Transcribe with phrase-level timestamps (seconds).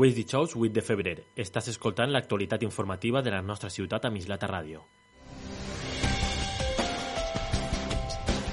[0.00, 1.12] Avui és dijous 8 de febrer.
[1.36, 4.80] Estàs escoltant l'actualitat informativa de la nostra ciutat a Mislata Ràdio.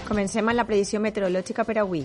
[0.10, 2.02] Comencem amb la predicció meteorològica per avui.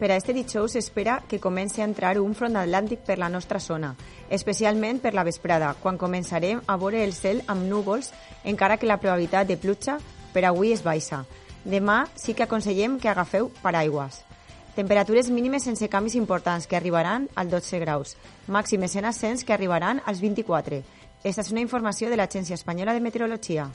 [0.00, 3.60] Per a este dijous s'espera que comenci a entrar un front atlàntic per la nostra
[3.60, 3.92] zona,
[4.30, 8.96] especialment per la vesprada, quan començarem a veure el cel amb núvols, encara que la
[8.96, 9.98] probabilitat de pluja
[10.32, 11.26] per avui és baixa.
[11.66, 14.25] Demà sí que aconsellem que agafeu paraigües.
[14.76, 18.10] Temperatures mínimes sense canvis importants que arribaran als 12 graus,
[18.46, 20.82] màximes en ascens que arribaran als 24.
[21.24, 23.70] Esta és una informació de l'Agència Espanyola de Meteorologia.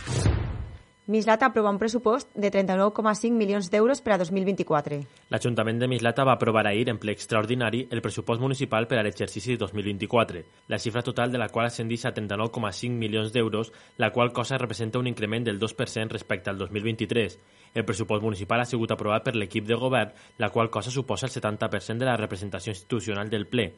[1.07, 4.99] Mislata aprova un pressupost de 39,5 milions d'euros per a 2024.
[5.33, 9.57] L'Ajuntament de Mislata va aprovar ahir en ple extraordinari el pressupost municipal per a l'exercici
[9.57, 14.59] 2024, la xifra total de la qual ascendeix a 39,5 milions d'euros, la qual cosa
[14.61, 17.39] representa un increment del 2% respecte al 2023.
[17.73, 21.33] El pressupost municipal ha sigut aprovat per l'equip de govern, la qual cosa suposa el
[21.33, 23.71] 70% de la representació institucional del ple.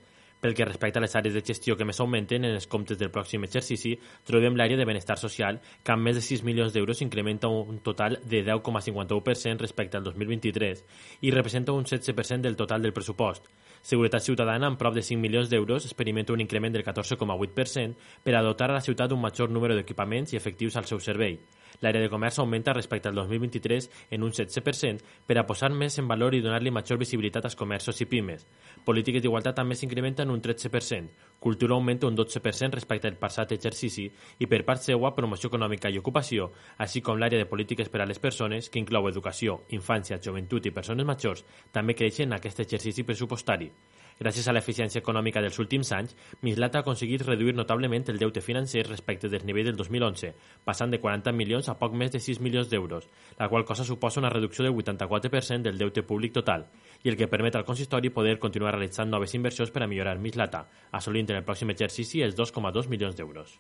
[0.43, 3.13] Pel que respecta a les àrees de gestió que més augmenten en els comptes del
[3.15, 3.93] pròxim exercici,
[4.27, 8.17] trobem l'àrea de benestar social, que amb més de 6 milions d'euros incrementa un total
[8.27, 10.83] de 10,51% respecte al 2023
[11.23, 13.47] i representa un 16% del total del pressupost.
[13.87, 17.95] Seguretat Ciutadana, amb prop de 5 milions d'euros, experimenta un increment del 14,8%
[18.27, 21.39] per a dotar a la ciutat d'un major número d'equipaments i efectius al seu servei.
[21.83, 26.07] L'àrea de comerç augmenta respecte al 2023 en un 16% per a posar més en
[26.07, 28.45] valor i donar-li major visibilitat als comerços i pimes.
[28.87, 31.09] Polítiques d'igualtat també s'incrementen un 13%,
[31.43, 34.05] cultura augmenta un 12% respecte al passat exercici
[34.39, 38.07] i per part seua promoció econòmica i ocupació, així com l'àrea de polítiques per a
[38.07, 41.43] les persones, que inclou educació, infància, joventut i persones majors,
[41.75, 43.71] també creixen en aquest exercici pressupostari.
[44.23, 46.13] Gràcies a l'eficiència econòmica dels últims anys,
[46.47, 50.29] Mislata ha aconseguit reduir notablement el deute financer respecte del nivell del 2011,
[50.63, 54.21] passant de 40 milions a poc més de 6 milions d'euros, la qual cosa suposa
[54.21, 56.69] una reducció del 84% del deute públic total,
[57.03, 60.69] i el que permet al consistori poder continuar realitzant noves inversions per a millorar Mislata,
[60.91, 63.59] assolint en el pròxim exercici els 2,2 milions d'euros.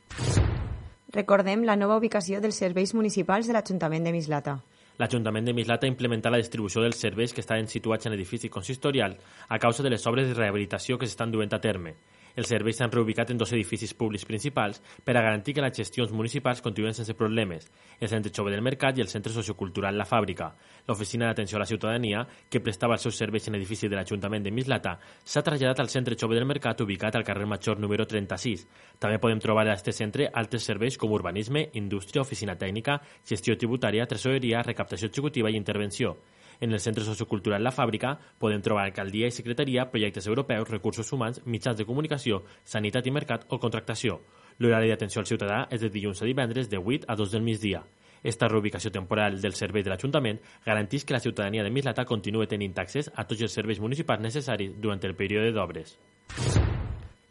[1.11, 4.61] Recordem la nova ubicació dels serveis municipals de l'Ajuntament de Mislata.
[5.01, 9.15] L'Ajuntament de Mislata implementa la distribució dels serveis que estaven situats en edifici consistorial
[9.49, 11.95] a causa de les obres de rehabilitació que s'estan duent a terme.
[12.33, 16.11] Els serveis s'han reubicat en dos edificis públics principals per a garantir que les gestions
[16.11, 17.67] municipals continuen sense problemes,
[17.99, 20.47] el Centre Jove del Mercat i el Centre Sociocultural La Fàbrica.
[20.87, 24.51] L'Oficina d'Atenció a la Ciutadania, que prestava els seus serveis en edifici de l'Ajuntament de
[24.51, 28.65] Mislata, s'ha traslladat al Centre Jove del Mercat ubicat al carrer Major número 36.
[28.97, 32.97] També podem trobar a aquest centre altres serveis com urbanisme, indústria, oficina tècnica,
[33.29, 36.17] gestió tributària, tresoreria, recaptació executiva i intervenció.
[36.63, 41.41] En el Centre Sociocultural La Fàbrica podem trobar alcaldia i secretaria, projectes europeus, recursos humans,
[41.43, 44.21] mitjans de comunicació, sanitat i mercat o contractació.
[44.63, 47.83] L'horari d'atenció al ciutadà és de dilluns a divendres de 8 a 2 del migdia.
[48.23, 52.79] Esta reubicació temporal del servei de l'Ajuntament garanteix que la ciutadania de Mislata continue tenint
[52.79, 55.97] accés a tots els serveis municipals necessaris durant el període d'obres.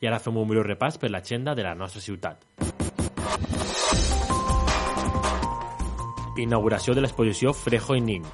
[0.03, 2.45] I ara fem un millor repàs per l'agenda de la nostra ciutat.
[6.37, 8.27] Inauguració de l'exposició Frejo i Nin,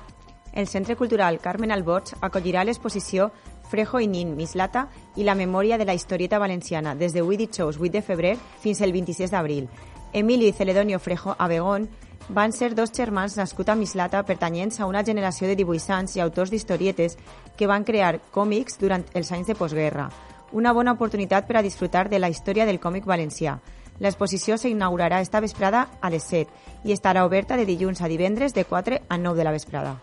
[0.58, 3.28] el Centre Cultural Carmen Alborch acollirà l'exposició
[3.70, 7.78] Frejo i Nin, Mislata i la memòria de la historieta valenciana des de 8 dijous
[7.78, 9.68] 8 de febrer fins el 26 d'abril.
[10.12, 11.88] Emilio i Celedonio Frejo Abegón
[12.28, 16.50] van ser dos germans nascuts a Mislata pertanyents a una generació de dibuixants i autors
[16.50, 17.14] d'historietes
[17.56, 20.10] que van crear còmics durant els anys de postguerra.
[20.50, 23.60] Una bona oportunitat per a disfrutar de la història del còmic valencià.
[24.00, 28.64] L'exposició s'inaugurarà esta vesprada a les 7 i estarà oberta de dilluns a divendres de
[28.64, 29.98] 4 a 9 de la vesprada.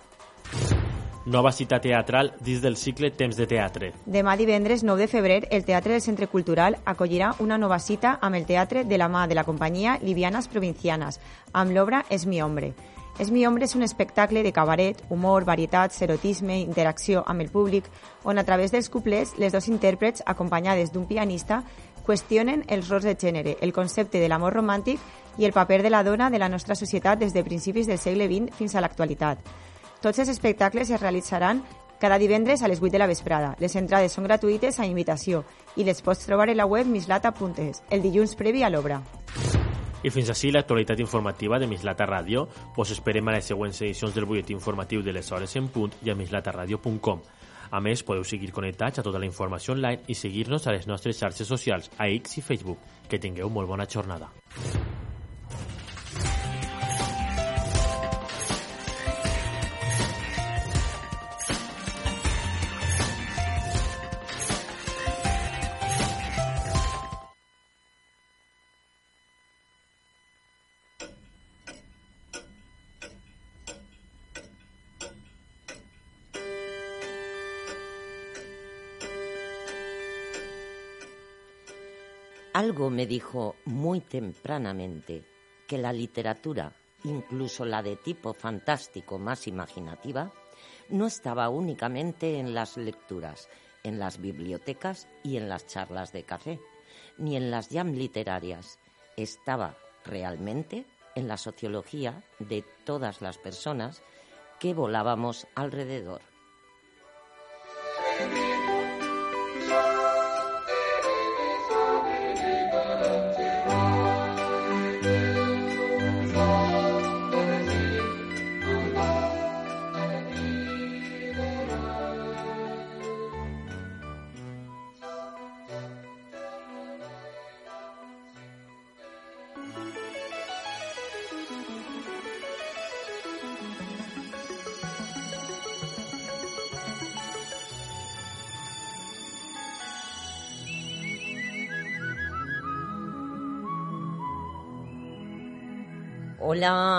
[1.26, 3.88] Nova cita teatral dins del cicle Temps de Teatre.
[4.06, 8.38] Demà divendres 9 de febrer, el Teatre del Centre Cultural acollirà una nova cita amb
[8.38, 11.18] el teatre de la mà de la companyia Livianas Provincianas,
[11.52, 12.76] amb l'obra És mi hombre.
[13.18, 17.90] És mi hombre és un espectacle de cabaret, humor, varietat, erotisme, interacció amb el públic,
[18.24, 21.64] on a través dels couplets les dos intèrprets, acompanyades d'un pianista,
[22.06, 25.02] qüestionen els rols de gènere, el concepte de l'amor romàntic
[25.40, 28.30] i el paper de la dona de la nostra societat des de principis del segle
[28.30, 29.40] XX fins a l'actualitat.
[30.02, 31.64] Tots els espectacles es realitzaran
[32.00, 33.56] cada divendres a les 8 de la vesprada.
[33.60, 35.44] Les entrades són gratuïtes a invitació
[35.76, 39.02] i les pots trobar en la web mislata.es, el dilluns previ a l'obra.
[40.06, 42.44] I fins així l'actualitat informativa de Mislata Ràdio.
[42.78, 46.14] Us esperem a les següents edicions del butlletí informatiu de les hores en punt i
[46.14, 47.24] a mislataradio.com.
[47.72, 51.18] A més, podeu seguir connectats a tota la informació online i seguir-nos a les nostres
[51.18, 52.86] xarxes socials, a X i Facebook.
[53.10, 54.30] Que tingueu molt bona jornada.
[82.56, 85.26] Algo me dijo muy tempranamente
[85.68, 86.72] que la literatura,
[87.04, 90.32] incluso la de tipo fantástico más imaginativa,
[90.88, 93.50] no estaba únicamente en las lecturas,
[93.84, 96.62] en las bibliotecas y en las charlas de café,
[97.18, 98.80] ni en las jam literarias.
[99.18, 99.76] Estaba
[100.06, 100.86] realmente
[101.16, 104.02] en la sociología de todas las personas
[104.62, 106.22] que volábamos alrededor.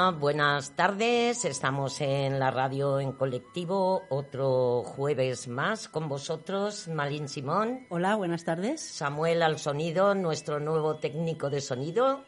[0.07, 1.45] Hola, buenas tardes.
[1.45, 7.89] Estamos en la radio en colectivo, otro jueves más con vosotros, Malín Simón.
[7.91, 8.81] Hola, buenas tardes.
[8.81, 12.25] Samuel al sonido, nuestro nuevo técnico de sonido.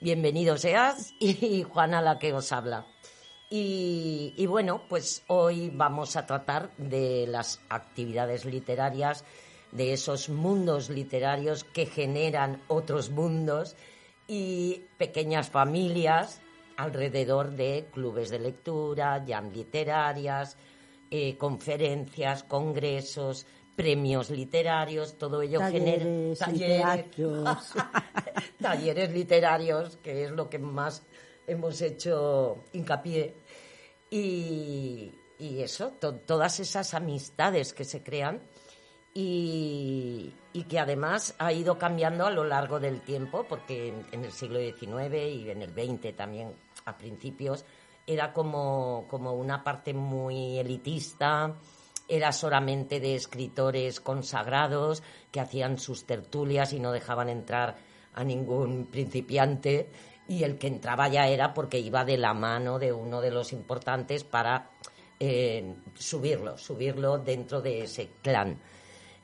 [0.00, 1.14] Bienvenido seas.
[1.20, 2.88] Y Juana la que os habla.
[3.48, 9.24] Y, y bueno, pues hoy vamos a tratar de las actividades literarias,
[9.70, 13.76] de esos mundos literarios que generan otros mundos
[14.26, 16.42] y pequeñas familias
[16.82, 20.56] alrededor de clubes de lectura, jam literarias,
[21.10, 23.46] eh, conferencias, congresos,
[23.76, 26.04] premios literarios, todo ello genera
[26.36, 27.06] talleres,
[28.60, 31.02] talleres literarios, que es lo que más
[31.46, 33.34] hemos hecho hincapié.
[34.10, 35.92] Y, eso,
[36.26, 38.42] todas esas amistades que se crean
[39.14, 40.34] y,
[40.68, 45.14] que además ha ido cambiando a lo largo del tiempo, porque en, el siglo XIX
[45.14, 46.52] y en el XX también
[46.90, 47.64] a principios
[48.06, 51.54] era como, como una parte muy elitista,
[52.08, 57.76] era solamente de escritores consagrados que hacían sus tertulias y no dejaban entrar
[58.14, 59.88] a ningún principiante
[60.26, 63.52] y el que entraba ya era porque iba de la mano de uno de los
[63.52, 64.70] importantes para
[65.18, 68.58] eh, subirlo, subirlo dentro de ese clan.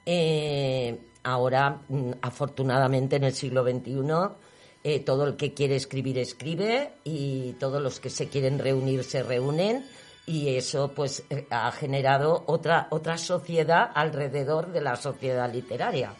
[0.05, 4.03] Eh, ahora, mm, afortunadamente, en el siglo XXI,
[4.88, 9.25] eh, todo el que quiere escribir escribe y todos los que se quieren reunir se
[9.25, 9.85] reúnen
[10.27, 16.15] y eso pues eh, ha generado otra otra sociedad alrededor de la sociedad literaria.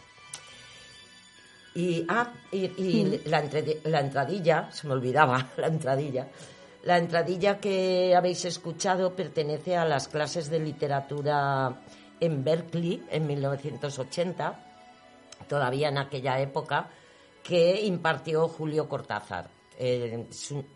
[1.75, 3.41] Y, ah, y, la,
[3.85, 6.27] la entradilla, se me olvidaba, la entradilla.
[6.83, 11.73] La entradilla que habéis escuchado pertenece a las clases de literatura
[12.19, 14.59] en Berkeley en 1980,
[15.47, 16.89] todavía en aquella época,
[17.47, 19.49] que impartió Julio Cortázar.
[19.79, 20.27] Eh,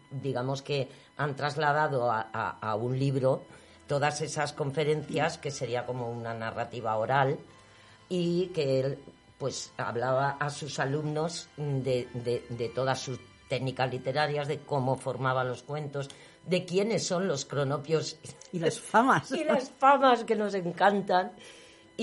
[0.10, 0.88] digamos que
[1.18, 3.44] han trasladado a, un libro
[3.88, 7.38] todas esas conferencias, que sería como una narrativa oral,
[8.08, 9.00] y que él
[9.38, 15.64] pues hablaba a sus alumnos de, de todas sus técnicas literarias, de cómo formaba los
[15.64, 16.10] cuentos,
[16.46, 18.18] de quiénes son los cronopios.
[18.54, 19.30] Y las famas.
[19.34, 21.34] y las famas que nos encantan.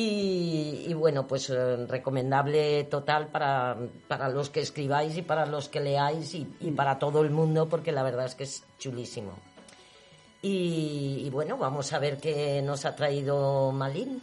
[0.00, 3.76] Y, bueno, pues eh, recomendable total para,
[4.07, 7.90] para, los que escribáis y para los que leáis y, para todo el mundo, porque
[7.90, 9.33] la verdad es que es chulísimo.
[10.40, 14.23] Y, bueno, vamos a ver qué nos ha traído Malín.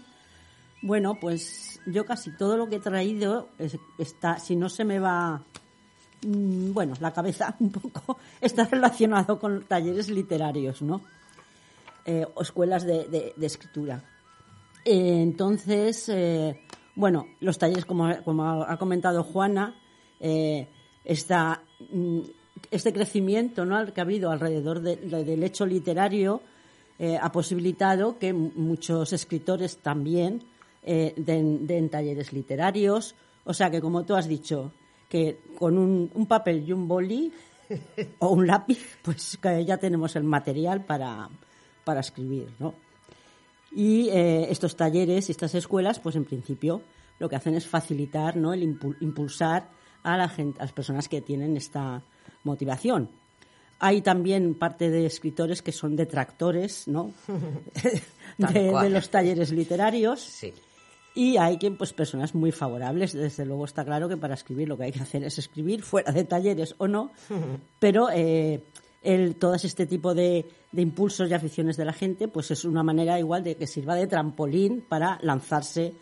[0.81, 3.49] Bueno, pues yo casi todo lo que he traído
[3.97, 5.41] está, si no se me va,
[6.25, 11.01] mm, bueno, la cabeza un poco, está relacionado con talleres literarios, ¿no?
[12.05, 14.01] Eh, o escuelas de escritura
[14.85, 16.61] entonces, eh,
[16.93, 19.75] bueno, los talleres, como, ha comentado Juana,
[20.19, 20.67] eh,
[21.91, 22.19] mm,
[22.69, 23.83] este crecimiento ¿no?
[23.91, 26.41] que ha habido alrededor del hecho literario
[26.97, 30.43] eh, ha posibilitado que muchos escritores también
[30.85, 33.15] den, talleres literarios.
[33.43, 34.71] O sea que, como tú has dicho,
[35.09, 37.33] que con un, un papel y un boli
[38.19, 41.27] o un lápiz, pues ya tenemos el material para,
[41.83, 42.84] para escribir, ¿no?
[43.75, 46.81] Y eh, estos talleres y estas escuelas, pues en principio
[47.19, 48.53] lo que hacen es facilitar, ¿no?
[48.53, 49.69] El impulsar
[50.01, 52.01] a la gente, a las personas que tienen esta
[52.45, 53.09] motivación.
[53.79, 57.11] Hay también parte de escritores que son detractores, ¿no?
[58.37, 60.21] de, los talleres literarios.
[60.21, 60.53] Sí.
[61.13, 63.11] Y hay que, pues, personas muy favorables.
[63.11, 66.13] Desde luego está claro que para escribir lo que hay que hacer es escribir, fuera
[66.13, 67.11] de talleres o no.
[67.79, 68.63] Pero eh,
[69.05, 73.17] el, todo este tipo de, impulsos y aficiones de la gente, pues es una manera
[73.19, 75.93] igual de que sirva de trampolín para lanzarse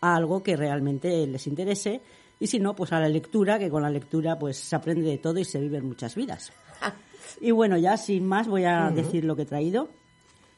[0.00, 2.00] a algo que realmente les interese
[2.40, 5.18] y si no, pues a la lectura, que con la lectura pues se aprende de
[5.18, 6.52] todo y se viven muchas vidas.
[7.38, 9.90] Y bueno, ya sin más voy a decir lo que he traído.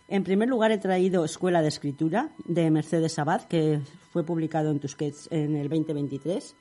[0.06, 3.80] En primer lugar he traído Escuela de Escritura de Mercedes Abad, que
[4.12, 6.54] fue publicado en Tusquets en el 2023.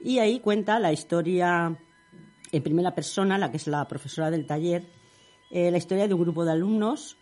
[0.00, 1.74] Y ahí cuenta la historia
[2.52, 4.84] en primera persona, la que es la profesora del taller,
[5.50, 7.16] eh, la historia de un grupo de alumnos,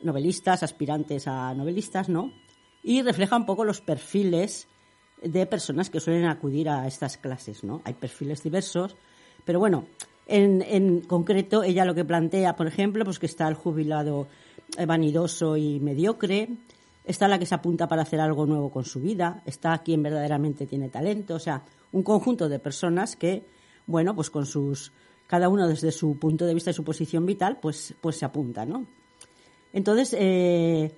[0.00, 2.32] novelistas, aspirantes a novelistas, ¿no?
[2.82, 4.68] Y refleja un poco los perfiles
[5.22, 7.80] de personas que suelen acudir a estas clases, ¿no?
[7.84, 8.96] Hay perfiles diversos,
[9.44, 9.86] pero bueno,
[10.26, 14.26] en, en concreto ella lo que plantea, por ejemplo, pues que está el jubilado
[14.86, 16.48] vanidoso y mediocre,
[17.04, 20.66] está la que se apunta para hacer algo nuevo con su vida, está quien verdaderamente
[20.66, 21.62] tiene talento, o sea,
[21.92, 23.44] un conjunto de personas que,
[23.86, 24.92] bueno, pues con sus,
[25.26, 28.64] cada uno desde su punto de vista y su posición vital, pues, pues se apunta,
[28.64, 28.86] ¿no?
[29.74, 30.92] Entonces, eh,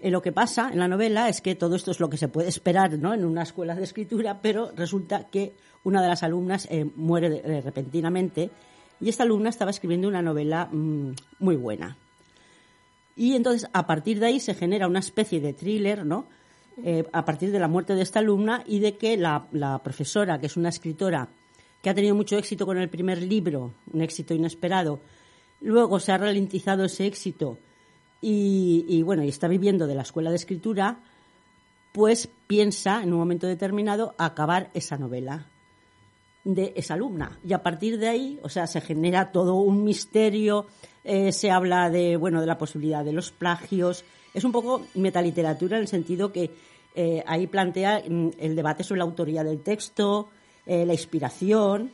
[0.00, 2.28] eh, lo que pasa en la novela es que todo esto es lo que se
[2.28, 3.12] puede esperar ¿no?
[3.12, 5.52] en una escuela de escritura, pero resulta que
[5.84, 8.50] una de las alumnas eh, muere repentinamente
[8.98, 11.98] y esta alumna estaba escribiendo una novela mm, muy buena.
[13.14, 16.26] Y entonces, a partir de ahí se genera una especie de thriller, ¿no?
[17.12, 20.56] A partir de la muerte de esta alumna y de que la, profesora, que es
[20.56, 21.28] una escritora
[21.88, 25.00] ha tenido mucho éxito con el primer libro, un éxito inesperado,
[25.60, 27.58] luego se ha ralentizado ese éxito
[28.20, 31.00] y, bueno, y está viviendo de la escuela de escritura,
[31.92, 35.46] pues piensa en un momento determinado acabar esa novela
[36.44, 37.38] de esa alumna.
[37.44, 40.66] Y a partir de ahí, o sea, se genera todo un misterio,
[41.04, 44.04] eh, se habla de, bueno, de la posibilidad de los plagios.
[44.34, 46.50] Es un poco metaliteratura en el sentido que
[46.94, 50.30] eh, ahí plantea mm, el debate sobre la autoría del texto,
[50.68, 51.90] eh, la inspiración,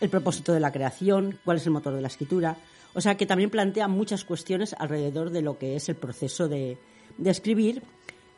[0.00, 2.56] el propósito de la creación, cuál es el motor de la escritura.
[2.92, 6.76] O sea, que también plantea muchas cuestiones alrededor de lo que es el proceso de,
[7.24, 7.82] escribir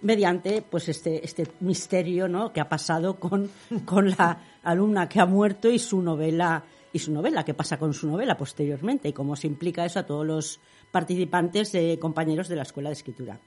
[0.03, 2.53] mediante pues este, este misterio ¿no?
[2.53, 3.51] que ha pasado con,
[3.85, 7.93] con la alumna que ha muerto y su novela y su novela, qué pasa con
[7.95, 12.57] su novela posteriormente y cómo se implica eso a todos los participantes eh, compañeros de
[12.57, 13.41] la Escuela de Escritura.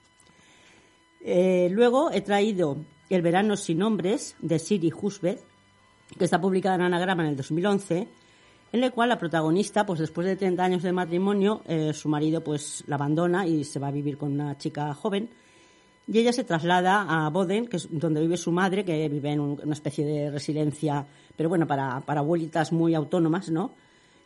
[1.20, 2.78] Eh, luego he traído
[3.10, 5.51] El verano sin nombres de Siri Husbeth,
[6.18, 8.08] que está publicada en Anagrama en el 2011,
[8.72, 12.42] en el cual la protagonista, pues después de 30 años de matrimonio, eh, su marido
[12.42, 15.28] pues la abandona y se va a vivir con una chica joven
[16.08, 19.40] y ella se traslada a Boden, que es donde vive su madre, que vive en
[19.40, 23.72] una especie de residencia, pero bueno, para, para abuelitas muy autónomas, ¿no?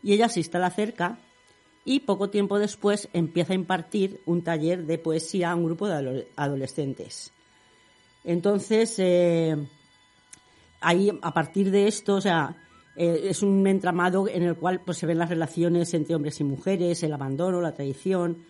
[0.03, 1.19] Y ella se instala cerca
[1.85, 6.27] y poco tiempo después empieza a impartir un taller de poesía a un grupo de
[6.37, 7.33] adolescentes.
[8.25, 9.57] Entonces, eh,
[10.81, 12.57] ahí, a partir de esto, o sea,
[12.97, 16.45] eh, es un entramado en el cual pues, se ven las relaciones entre hombres y
[16.45, 18.45] mujeres, el abandono, la traición,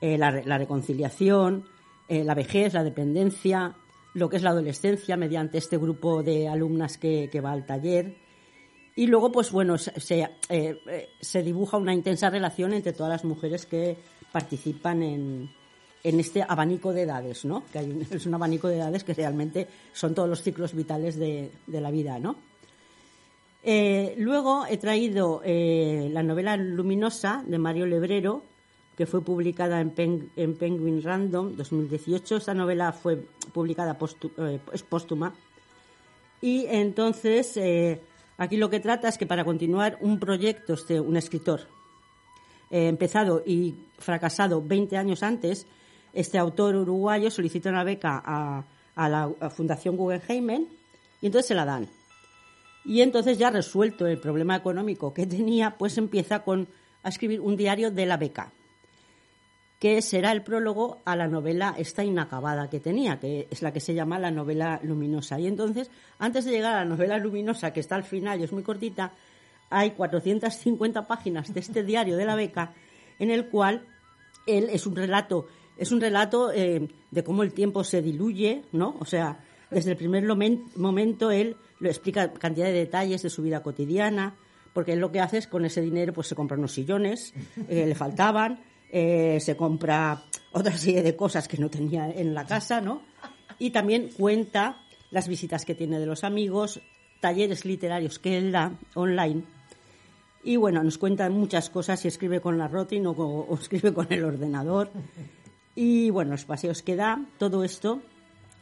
[0.00, 1.66] eh, la, reconciliación,
[2.08, 3.76] eh, la vejez, la dependencia,
[4.14, 8.16] lo que es la adolescencia mediante este grupo de alumnas que, va al taller.
[8.96, 10.30] Y luego, pues bueno, se,
[11.20, 13.98] se, dibuja una intensa relación entre todas las mujeres que
[14.32, 15.50] participan en,
[16.02, 17.64] en este abanico de edades, ¿no?
[17.72, 21.50] Que hay es un abanico de edades que realmente son todos los ciclos vitales de,
[21.66, 22.36] la vida, ¿no?
[23.62, 28.42] luego he traído la novela Luminosa de Mario Lebrero,
[29.00, 32.36] que fue publicada en, Penguin Random 2018.
[32.36, 33.16] Esta novela fue
[33.50, 33.96] publicada
[34.36, 35.32] eh, es póstuma.
[36.42, 37.98] Y entonces, eh,
[38.36, 41.62] aquí lo que trata es que para continuar un proyecto, este, un escritor
[42.70, 45.66] eh, empezado y fracasado 20 años antes,
[46.12, 48.64] este autor uruguayo solicita una beca a,
[49.08, 50.66] la Fundación Guggenheim
[51.22, 51.88] y entonces se la dan.
[52.84, 56.68] Y entonces ya resuelto el problema económico que tenía, pues empieza con,
[57.02, 58.52] a escribir un diario de la beca
[59.80, 63.80] que será el prólogo a la novela esta inacabada que tenía, que es la que
[63.80, 65.40] se llama la novela luminosa.
[65.40, 68.52] Y entonces, antes de llegar a la novela luminosa, que está al final y es
[68.52, 69.12] muy cortita,
[69.70, 72.74] hay 450 páginas de este diario de la beca
[73.18, 73.86] en el cual
[74.46, 75.46] él es un relato,
[75.76, 78.96] es un relato eh, de cómo el tiempo se diluye, ¿no?
[79.00, 80.24] O sea, desde el primer
[80.76, 84.36] momento él lo explica cantidad de detalles de su vida cotidiana,
[84.72, 87.32] porque él lo que hace es con ese dinero pues se compra unos sillones
[87.68, 88.60] que le faltaban,
[88.90, 93.02] eh, se compra otra serie de cosas que no tenía en la casa, ¿no?
[93.58, 96.80] Y también cuenta las visitas que tiene de los amigos,
[97.20, 99.42] talleres literarios que él da online.
[100.42, 104.24] Y bueno, nos cuenta muchas cosas si escribe con la Rotin o, escribe con el
[104.24, 104.90] ordenador.
[105.74, 108.00] Y bueno, los paseos que da, todo esto.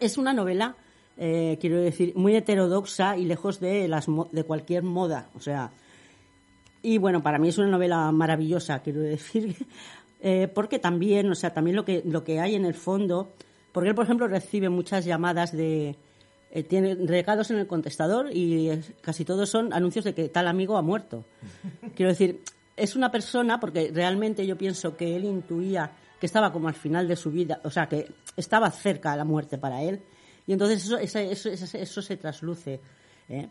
[0.00, 0.76] Es una novela,
[1.16, 5.28] eh, quiero decir, muy heterodoxa y lejos de, las, de cualquier moda.
[5.34, 5.70] O sea,
[6.82, 9.56] y bueno, para mí es una novela maravillosa, quiero decir,
[10.20, 13.32] eh, porque también, o sea, también lo que, lo que hay en el fondo,
[13.72, 15.96] porque él, por ejemplo, recibe muchas llamadas de,
[16.50, 20.76] eh, tiene recados en el contestador y casi todos son anuncios de que tal amigo
[20.76, 21.24] ha muerto.
[21.96, 22.40] Quiero decir,
[22.76, 27.06] es una persona, porque realmente yo pienso que él intuía que estaba como al final
[27.06, 30.02] de su vida, o sea, que estaba cerca de la muerte para él,
[30.46, 32.80] y entonces eso, eso, eso, se trasluce
[33.28, 33.48] ¿eh?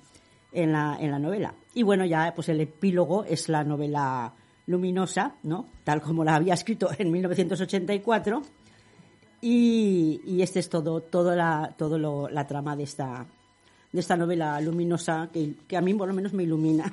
[0.51, 1.53] en, la, en la novela.
[1.75, 4.33] Y bueno, ya pues el epílogo es la novela
[4.65, 5.67] luminosa, ¿no?
[5.83, 8.41] Tal como la había escrito en 1984
[9.41, 13.25] y, este es todo, todo la, todo la trama de esta,
[13.91, 16.91] de esta novela luminosa que, que, a mí por lo menos me ilumina.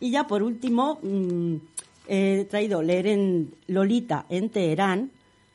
[0.00, 1.56] y ya por último, mm,
[2.06, 5.10] he traído leer en Lolita en Teherán,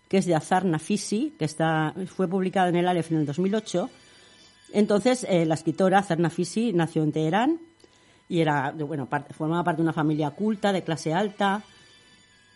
[0.08, 3.90] que es de Azar Nafisi, que está, fue publicada en el Aleph en el 2008.
[4.74, 7.60] Entonces, eh, la escritora Azar Nafisi nació en Teherán
[8.30, 11.64] y era, bueno, formaba parte de una familia culta, de clase alta,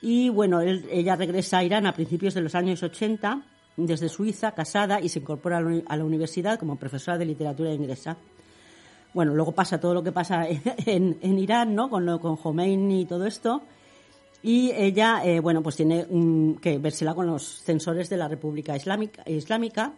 [0.02, 3.44] y bueno, ella regresa a Irán a principios de los años 80,
[3.78, 8.18] desde Suiza, casada, y se incorpora a la universidad como profesora de literatura inglesa.
[9.14, 10.48] Bueno, luego pasa todo lo que pasa
[10.86, 11.90] en, Irán, ¿no?
[11.90, 13.62] Con, con Khomeini y todo esto.
[14.44, 16.06] Y ella, eh, bueno, pues tiene
[16.62, 19.94] que vérsela con los censores de la República Islámica, Islámica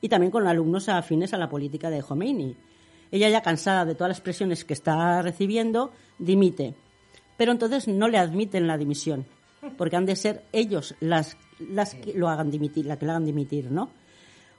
[0.00, 2.54] y también con alumnos afines a la política de Khomeini.
[3.10, 6.74] Ella ya cansada de todas las presiones que está recibiendo, dimite.
[7.38, 9.24] Pero entonces no le admiten la dimisión
[9.76, 13.26] porque han de ser ellos las, las que lo hagan dimitir, la que la hagan
[13.26, 13.90] dimitir, ¿no?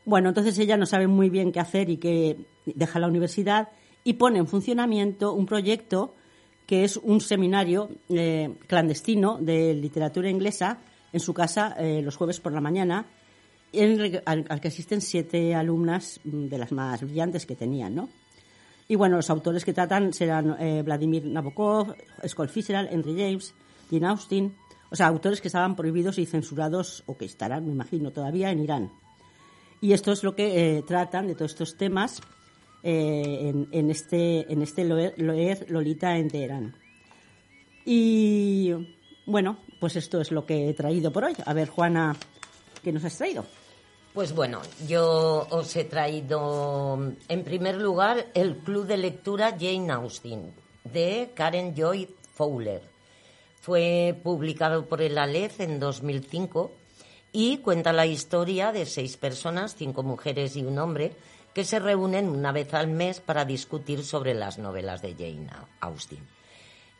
[0.05, 3.69] Bueno, entonces ella no sabe muy bien qué hacer y que deja la universidad
[4.03, 6.15] y pone en funcionamiento un proyecto
[6.69, 10.77] que es un seminario eh, clandestino de literatura inglesa
[11.11, 13.07] en su casa eh, los jueves por la mañana,
[14.23, 18.09] al, que asisten siete alumnas de las más brillantes que tenían, ¿no?
[18.87, 21.95] Y bueno, los autores que tratan serán eh, Vladimir Nabokov,
[22.27, 23.55] Scott Fitzgerald, Henry James,
[23.89, 24.55] Jane Austen,
[24.91, 28.59] o sea, autores que estaban prohibidos y censurados, o que estarán, me imagino, todavía en
[28.59, 28.91] Irán.
[29.81, 32.21] Y esto es lo que tratan de todos estos temas
[32.83, 36.75] eh, en, este, en este Loer, Lolita en Teherán.
[37.85, 38.73] Y
[39.25, 41.35] bueno, pues esto es lo que he traído por hoy.
[41.45, 42.15] A ver, Juana,
[42.83, 43.45] ¿qué nos has traído?
[44.13, 50.51] Pues bueno, yo os he traído en primer lugar el Club de Lectura Jane Austen
[50.83, 52.81] de Karen Joy Fowler.
[53.61, 56.71] Fue publicado por el Aleph en 2005
[57.31, 61.13] y cuenta la historia de seis personas, cinco mujeres y un hombre,
[61.53, 66.25] que se reúnen una vez al mes para discutir sobre las novelas de Jane Austen.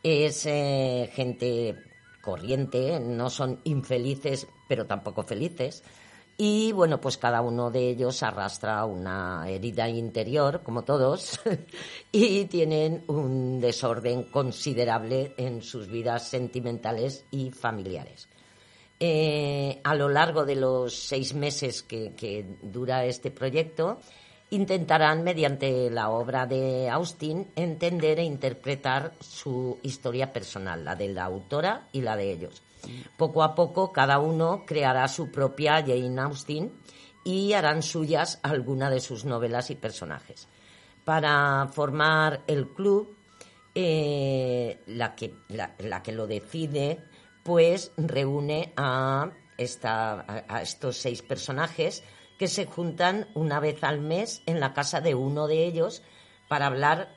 [0.01, 1.75] Es eh, gente
[2.21, 5.83] corriente, no son infelices, pero tampoco felices.
[6.41, 11.37] Y bueno, pues cada uno de ellos arrastra una herida interior, como todos,
[12.13, 18.29] y tienen un desorden considerable en sus vidas sentimentales y familiares.
[19.01, 23.99] Eh, a lo largo de los seis meses que, dura este proyecto,
[24.51, 31.25] intentarán, mediante la obra de Austin, entender e interpretar su historia personal, la de la
[31.25, 32.63] autora y la de ellos
[33.17, 36.71] poco a poco cada uno creará su propia Jane Austen
[37.23, 40.47] y harán suyas alguna de sus novelas y personajes.
[41.03, 43.15] Para formar el club,
[43.75, 45.33] eh, la, que,
[46.11, 46.99] lo decide,
[47.43, 52.03] pues reúne a estos seis personajes
[52.39, 56.01] que se juntan una vez al mes en la casa de uno de ellos
[56.47, 57.15] para hablar,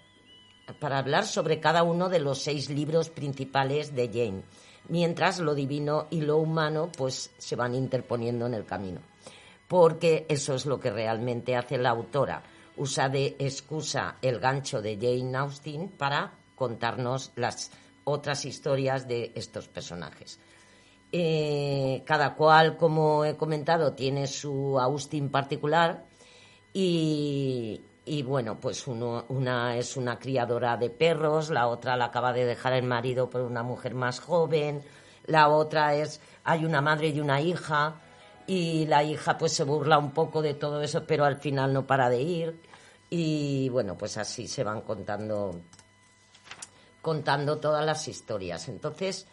[0.81, 4.43] para hablar sobre cada uno de los seis libros principales de Jane
[4.89, 9.01] mientras lo divino y lo humano pues se van interponiendo en el camino.
[9.69, 12.43] Porque eso es lo que realmente hace la autora.
[12.77, 17.71] Usa de excusa el gancho de Jane Austen para contarnos las
[18.05, 20.39] otras historias de estos personajes.
[21.14, 26.07] Eh, cada cual, como he comentado, tiene su Austin particular
[26.72, 27.83] y,
[28.25, 32.85] bueno, pues una es una criadora de perros, la otra la acaba de dejar el
[32.85, 34.83] marido por una mujer más joven,
[35.27, 38.01] la otra es, hay una madre y una hija,
[38.46, 41.87] y la hija pues se burla un poco de todo eso, pero al final no
[41.87, 42.61] para de ir.
[43.11, 45.61] Y bueno, pues así se van contando,
[47.03, 48.68] contando todas las historias.
[48.68, 49.27] Entonces,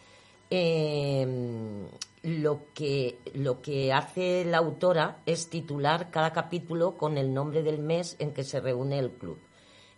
[0.50, 1.86] em,
[2.22, 7.78] lo que, lo que hace la autora es titular cada capítulo con el nombre del
[7.78, 9.38] mes en que se reúne el club.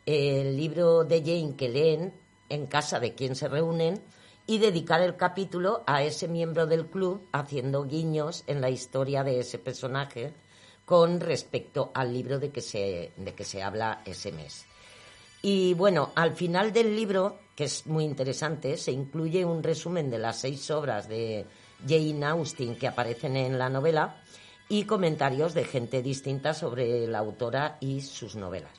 [0.07, 2.13] El libro de Jane que leen
[2.49, 4.01] en casa de quien se reúnen
[4.47, 9.41] y dedicar el capítulo a ese miembro del club haciendo guiños en la historia de
[9.41, 10.33] ese personaje
[10.85, 14.67] con respecto al libro de que se, de que se habla ese mes.
[15.45, 20.21] Y bueno, al final del libro, que es muy interesante, se incluye un resumen de
[20.21, 21.47] las seis obras de
[21.85, 24.23] Jane Austen que aparecen en la novela
[24.69, 28.71] y comentarios de gente distinta sobre la autora y sus novelas.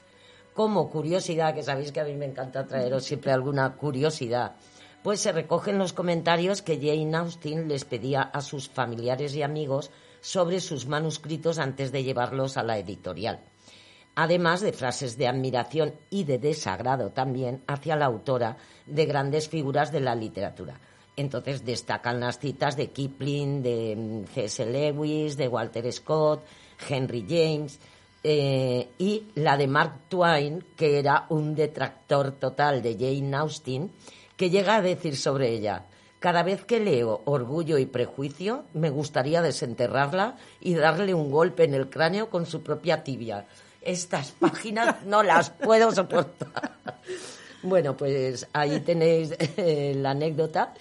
[0.54, 4.56] Como curiosidad, que sabéis que a mí me encanta traeros siempre alguna curiosidad,
[5.04, 9.92] pues se recogen los comentarios que Jane Austen les pedía a sus familiares y amigos
[10.22, 13.42] sobre sus manuscritos antes de llevarlos a la editorial
[14.16, 19.92] además de frases de admiración y de desagrado también hacia la autora de grandes figuras
[19.92, 20.80] de la literatura.
[21.16, 24.66] Entonces destacan las citas de Kipling, de mm, C.S.
[24.66, 26.44] Lewis, de Walter Scott,
[26.90, 27.80] Henry James
[28.24, 33.92] eh, y la de Mark Twain, que era un detractor total de Jane Austen,
[34.36, 35.86] que llega a decir sobre ella,
[36.20, 41.74] cada vez que leo Orgullo y Prejuicio, me gustaría desenterrarla y darle un golpe en
[41.74, 43.46] el cráneo con su propia tibia
[43.86, 46.78] estas páginas no las puedo soportar.
[47.62, 50.74] Bueno, pues ahí tenéis eh, la anécdota.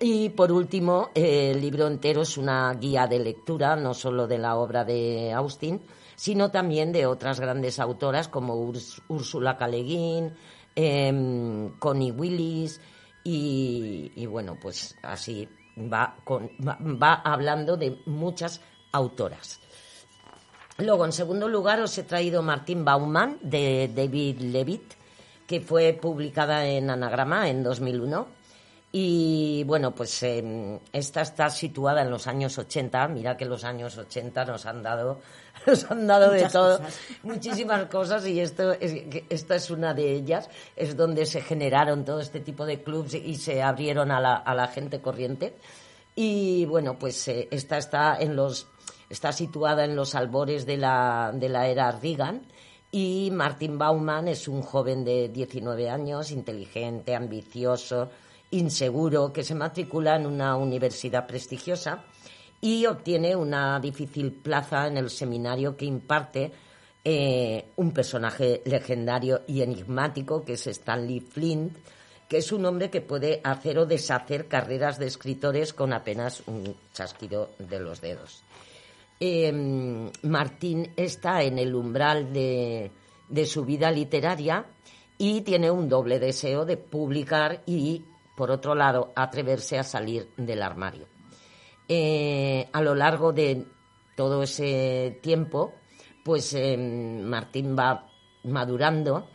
[0.00, 4.56] Y por último, el libro entero es una guía de lectura, no solo de la
[4.56, 5.80] obra de Austin,
[6.16, 8.54] sino también de otras grandes autoras como
[9.08, 9.68] Úrsula K.
[10.76, 12.80] eh, Connie Willis,
[13.26, 18.60] y, bueno, pues así va, va hablando de muchas
[18.92, 19.60] autoras.
[20.78, 24.94] Luego, en segundo lugar, os he traído Martín Baumann, de David Levitt,
[25.46, 28.26] que fue publicada en Anagrama en 2001.
[28.90, 33.08] Y bueno, pues em, esta está situada en los años 80.
[33.08, 35.20] Mira que los años 80 nos han dado,
[35.66, 36.80] nos han dado de todo,
[37.22, 38.94] muchísimas cosas y esto es,
[39.28, 40.48] esta es una de ellas.
[40.74, 44.54] Es donde se generaron todo este tipo de clubs y se abrieron a la, a
[44.54, 45.54] la gente corriente.
[46.16, 48.68] Y bueno, pues eh, esta está en los
[49.08, 52.42] Está situada en los albores de la, de la era Reagan
[52.96, 58.08] y Martin Baumann es un joven de 19 años, inteligente, ambicioso,
[58.52, 62.04] inseguro, que se matricula en una universidad prestigiosa
[62.60, 66.52] y obtiene una difícil plaza en el seminario que imparte
[67.04, 71.76] eh, un personaje legendario y enigmático que es Stanley Flint,
[72.28, 76.76] que es un hombre que puede hacer o deshacer carreras de escritores con apenas un
[76.92, 78.43] chasquido de los dedos.
[79.20, 82.90] Em, Martín está en el umbral de,
[83.46, 84.66] su vida literaria
[85.16, 88.04] y tiene un doble deseo de publicar y,
[88.36, 91.06] por otro lado, atreverse a salir del armario.
[91.88, 93.66] Eh, a lo largo de
[94.16, 95.74] todo ese tiempo,
[96.24, 98.08] pues em, Martín va
[98.44, 99.28] madurando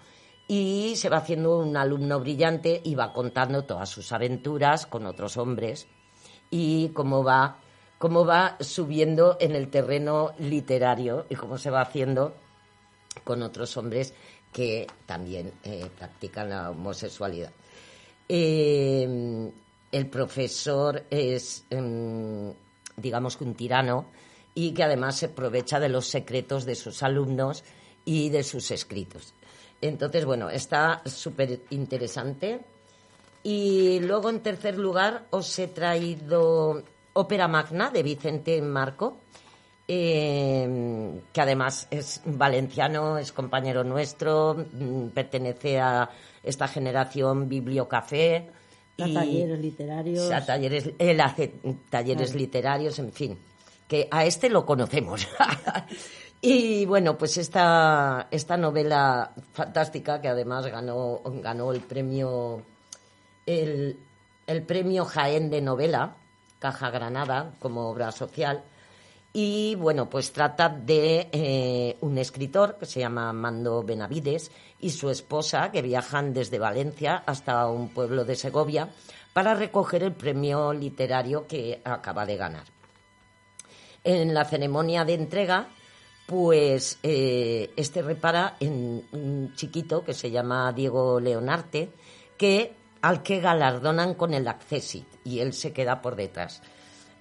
[0.48, 5.38] y se va haciendo un alumno brillante y va contando todas sus aventuras con otros
[5.38, 5.88] hombres
[6.50, 7.60] y cómo va
[8.00, 12.34] cómo va subiendo en el terreno literario y cómo se va haciendo
[13.24, 14.14] con otros hombres
[14.52, 17.52] que también eh, practican la homosexualidad.
[18.28, 19.52] Eh,
[19.92, 22.54] el profesor es, em,
[22.96, 24.06] digamos un tirano
[24.56, 27.64] y que además se aprovecha de los secretos de sus alumnos
[28.06, 29.34] y de sus escritos.
[29.82, 32.62] Entonces, bueno, está súper interesante.
[33.44, 36.84] Y luego, en tercer lugar, os he traído
[37.20, 39.18] Ópera Magna de Vicente Marco,
[39.88, 46.10] eh, que además es valenciano, es compañero nuestro, mm, pertenece a
[46.42, 48.50] esta generación Bibliocafé.
[48.98, 50.32] A talleres literarios.
[50.32, 51.54] A talleres, él hace
[51.90, 53.38] talleres literarios, en fin,
[53.88, 55.28] que a este lo conocemos.
[56.42, 62.64] y bueno, pues esta, esta novela fantástica que además ganó, ganó el premio
[63.46, 63.98] el,
[64.48, 66.16] el premio Jaén de novela
[66.60, 68.64] Caja Granada como obra social.
[69.32, 75.10] Y bueno, pues trata de eh, un escritor que se llama Mando Benavides y su
[75.10, 78.90] esposa que viajan desde Valencia hasta un pueblo de Segovia
[79.34, 82.66] para recoger el premio literario que acaba de ganar.
[84.04, 85.68] En la ceremonia de entrega,
[86.26, 91.92] pues eh, este repara en un chiquito que se llama Diego Leonarte,
[92.38, 96.62] que al que galardonan con el Accessit y él se queda por detrás.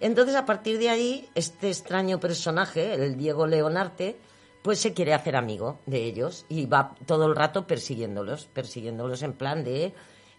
[0.01, 4.17] Entonces, a partir de ahí, este extraño personaje, el Diego Leonarte,
[4.63, 9.33] pues se quiere hacer amigo de ellos y va todo el rato persiguiéndolos, persiguiéndolos en
[9.33, 9.95] plan de,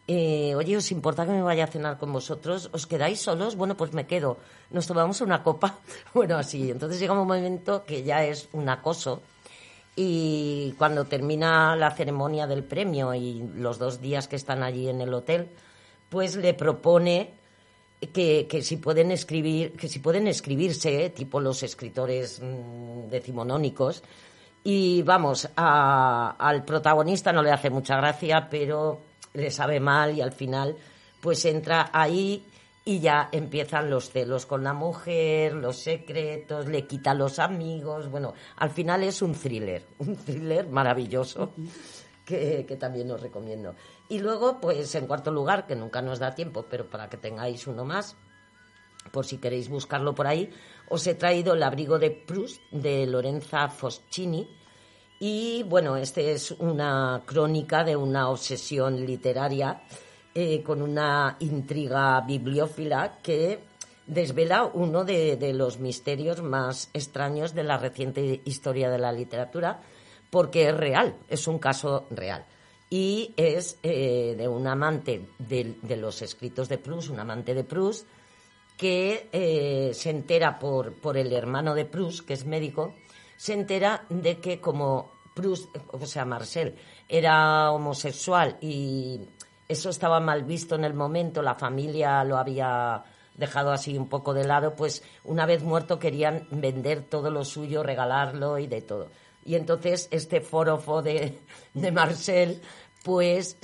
[0.08, 2.70] eh, oye, ¿os importa que me vaya a cenar con vosotros?
[2.74, 3.56] ¿Os quedáis solos?
[3.56, 4.38] Bueno, pues me quedo.
[4.72, 5.80] Nos tomamos una copa.
[6.14, 6.72] Bueno, así.
[6.72, 9.22] Entonces llega un momento que ya es un acoso
[9.96, 15.02] y cuando termina la ceremonia del premio y los dos días que están allí en
[15.02, 15.50] el hotel,
[16.10, 17.32] pues le propone
[18.14, 24.04] que, si pueden escribir, que si pueden escribirse, tipo los escritores mm, decimonónicos,
[24.64, 29.00] y vamos, al protagonista no le hace mucha gracia, pero
[29.34, 30.76] le sabe mal y al final
[31.22, 32.44] pues entra ahí
[32.90, 38.10] y ya empiezan los celos con la mujer, los secretos, le quita los amigos.
[38.10, 41.54] Bueno, al final es un thriller, un thriller maravilloso
[42.26, 43.76] que, también os recomiendo.
[44.08, 47.68] Y luego, pues en cuarto lugar, que nunca nos da tiempo, pero para que tengáis
[47.68, 48.16] uno más,
[49.12, 50.52] por si queréis buscarlo por ahí,
[50.90, 54.50] os he traído El abrigo de Proust de Lorenza Foscini.
[55.20, 59.84] Y bueno, este es una crónica de una obsesión literaria
[60.36, 63.60] eh, con una intriga bibliófila que
[64.10, 69.82] desvela uno de, los misterios más extraños de la reciente historia de la literatura,
[70.30, 72.46] porque es real, es un caso real.
[72.90, 78.08] Y es eh, de un amante de, los escritos de Proust, un amante de Proust,
[78.78, 82.96] que eh, se entera por, por el hermano de Proust, que es médico,
[83.38, 86.76] se entera de que como Proust, o sea, Marcel,
[87.08, 89.22] era homosexual y
[89.70, 93.04] eso estaba mal visto en el momento, la familia lo había
[93.36, 97.84] dejado así un poco de lado, pues una vez muerto querían vender todo lo suyo,
[97.84, 99.08] regalarlo y de todo.
[99.46, 101.40] Y entonces este forofo de,
[101.74, 102.62] de Marcel,
[103.04, 103.58] pues,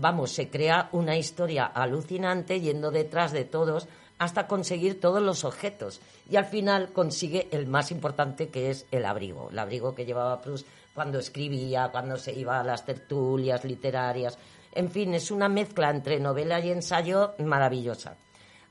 [0.00, 3.86] vamos, se crea una historia alucinante yendo detrás de todos
[4.18, 6.00] hasta conseguir todos los objetos.
[6.30, 9.50] Y al final consigue el más importante, que es el abrigo.
[9.50, 14.38] El abrigo que llevaba Proust cuando escribía, cuando se iba a las tertulias literarias.
[14.72, 18.16] En fin, es una mezcla entre novela y ensayo maravillosa.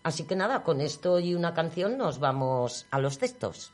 [0.04, 3.72] Así que nada, con esto y una canción nos vamos a los textos.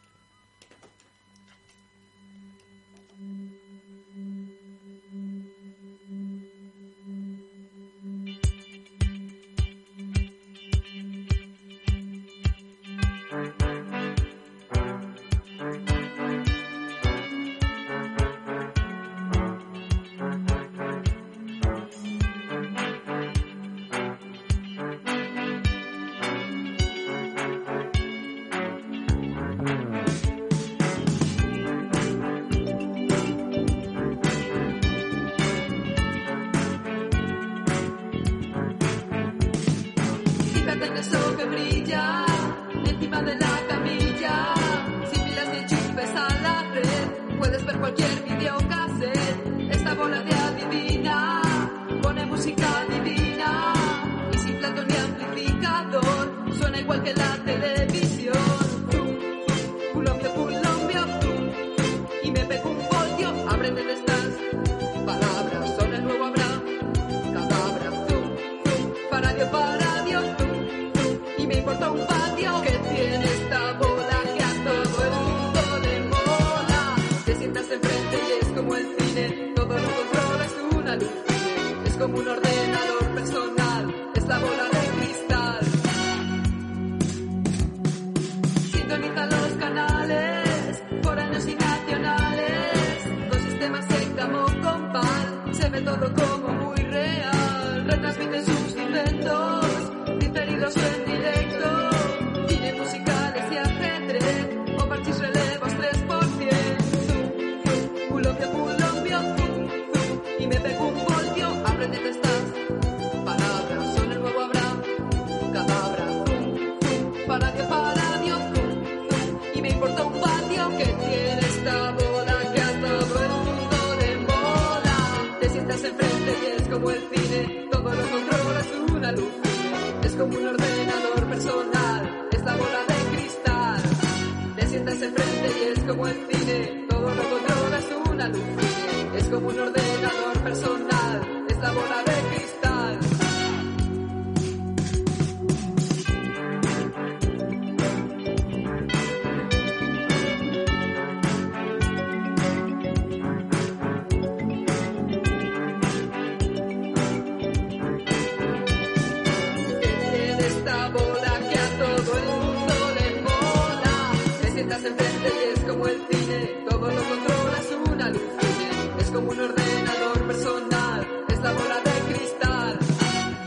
[165.53, 171.25] es como el cine, todo lo controla es un alucine, es como un ordenador personal,
[171.29, 172.79] es la bola de cristal.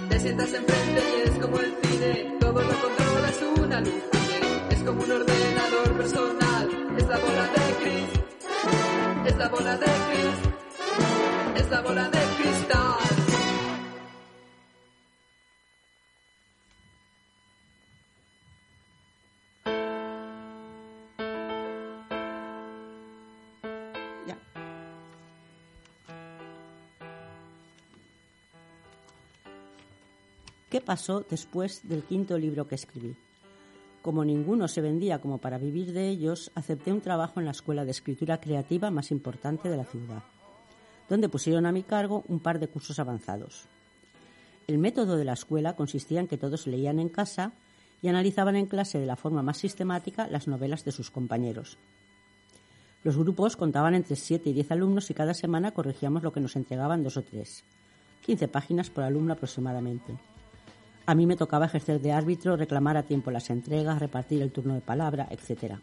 [0.08, 4.82] Te sientas enfrente y es como el cine, todo lo controla es un alucine, es
[4.82, 11.70] como un ordenador personal, es la bola de cristal, es la bola de cristal, es
[11.70, 12.19] la bola de
[30.90, 33.14] pasó después del quinto libro que escribí?
[34.02, 37.84] Como ninguno se vendía como para vivir de ellos, acepté un trabajo en la escuela
[37.84, 40.24] de escritura creativa más importante de la ciudad,
[41.08, 43.66] donde pusieron a mi cargo un par de cursos avanzados.
[44.66, 47.52] El método de la escuela consistía en que todos leían en casa
[48.02, 51.78] y analizaban en clase de la forma más sistemática las novelas de sus compañeros.
[53.04, 56.56] Los grupos contaban entre 7 y 10 alumnos y cada semana corregíamos lo que nos
[56.56, 57.62] entregaban dos o tres.
[58.22, 60.18] 15 páginas por alumno aproximadamente.
[61.10, 64.74] A mí me tocaba ejercer de árbitro, reclamar a tiempo las entregas, repartir el turno
[64.74, 65.74] de palabra, etc.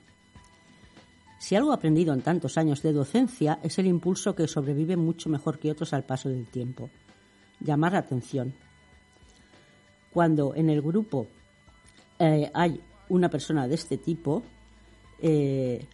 [1.37, 5.59] Si algo aprendido en tantos años de docencia es el impulso que sobrevive mucho mejor
[5.59, 6.89] que otros al paso del tiempo.
[7.59, 8.53] Llamar la atención.
[10.13, 11.27] Cuando en el grupo
[12.19, 14.43] eh, hay una persona de este tipo,
[15.21, 15.85] eh,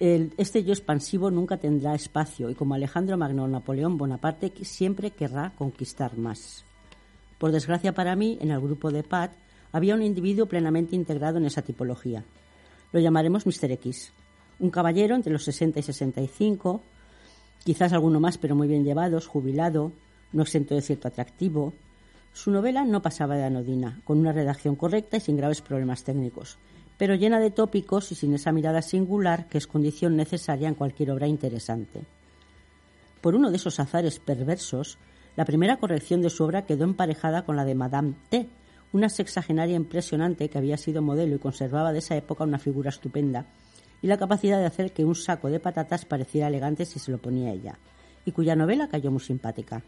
[0.00, 6.18] este yo expansivo nunca tendrá espacio y como Alejandro Magno Napoleón Bonaparte siempre querrá conquistar
[6.18, 6.64] más.
[7.40, 9.32] Por desgracia para mí, en el grupo de Pat
[9.72, 12.22] había un individuo plenamente integrado en esa tipología.
[12.92, 13.72] Lo llamaremos Mr.
[13.72, 14.12] X.
[14.58, 16.82] Un caballero entre los 60 y 65,
[17.64, 19.90] quizás alguno más, pero muy bien llevados, jubilado,
[20.34, 21.72] no exento de cierto atractivo.
[22.34, 26.58] Su novela no pasaba de anodina, con una redacción correcta y sin graves problemas técnicos,
[26.98, 31.10] pero llena de tópicos y sin esa mirada singular que es condición necesaria en cualquier
[31.10, 32.02] obra interesante.
[33.22, 34.98] Por uno de esos azares perversos,
[35.40, 38.46] la primera corrección de su obra quedó emparejada con la de Madame T.,
[38.92, 43.46] una sexagenaria impresionante que había sido modelo y conservaba de esa época una figura estupenda
[44.02, 47.16] y la capacidad de hacer que un saco de patatas pareciera elegante si se lo
[47.16, 47.78] ponía ella,
[48.26, 49.82] y cuya novela cayó muy simpática.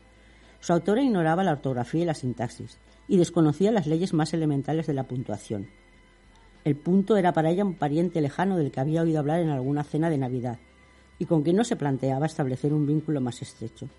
[0.58, 4.94] Su autora ignoraba la ortografía y la sintaxis, y desconocía las leyes más elementales de
[4.94, 5.68] la puntuación.
[6.64, 9.84] El punto era para ella un pariente lejano del que había oído hablar en alguna
[9.84, 10.58] cena de Navidad,
[11.18, 13.90] y con quien no se planteaba establecer un vínculo más estrecho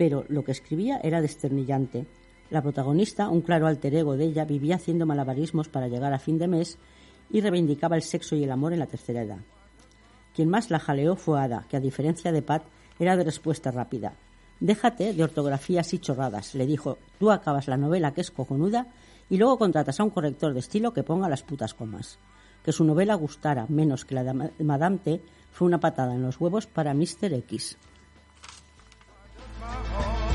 [0.00, 2.06] pero lo que escribía era desternillante.
[2.48, 6.38] La protagonista, un claro alter ego de ella, vivía haciendo malabarismos para llegar a fin
[6.38, 6.78] de mes
[7.28, 9.40] y reivindicaba el sexo y el amor en la tercera edad.
[10.34, 12.62] Quien más la jaleó fue Ada, que a diferencia de Pat
[12.98, 14.14] era de respuesta rápida.
[14.58, 16.96] Déjate de ortografías y chorradas, le dijo.
[17.18, 18.86] Tú acabas la novela que es cojonuda
[19.28, 22.18] y luego contratas a un corrector de estilo que ponga las putas comas.
[22.64, 25.20] Que su novela gustara menos que la de Madame T
[25.52, 27.34] fue una patada en los huevos para Mr.
[27.34, 27.76] X.
[29.70, 30.29] Corín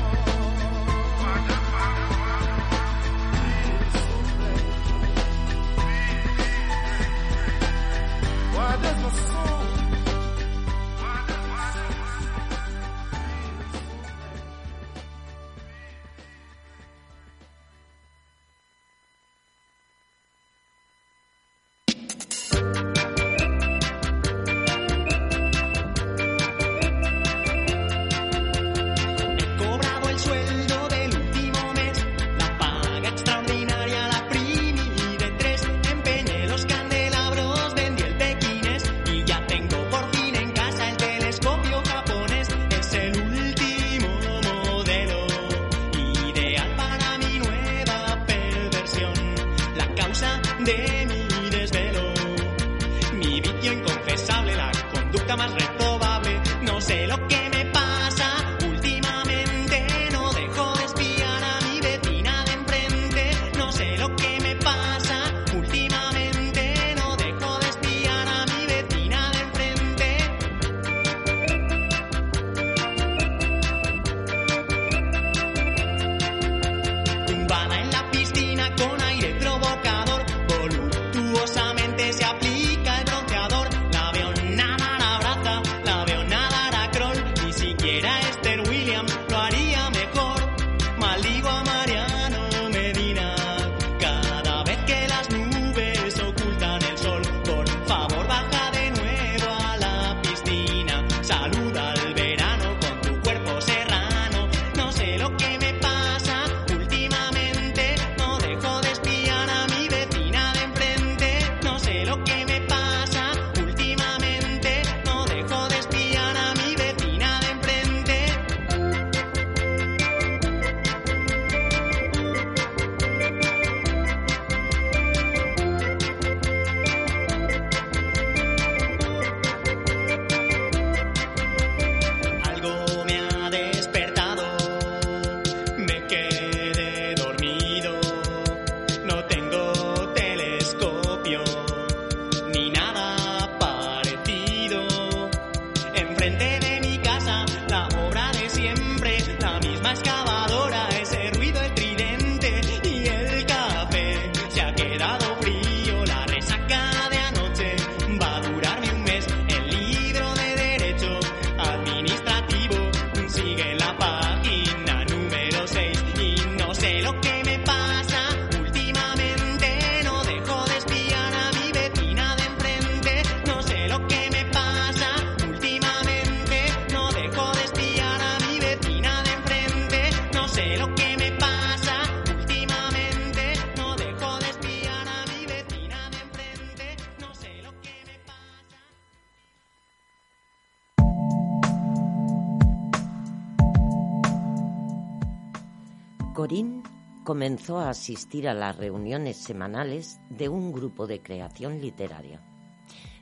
[197.36, 202.40] comenzó a asistir a las reuniones semanales de un grupo de creación literaria.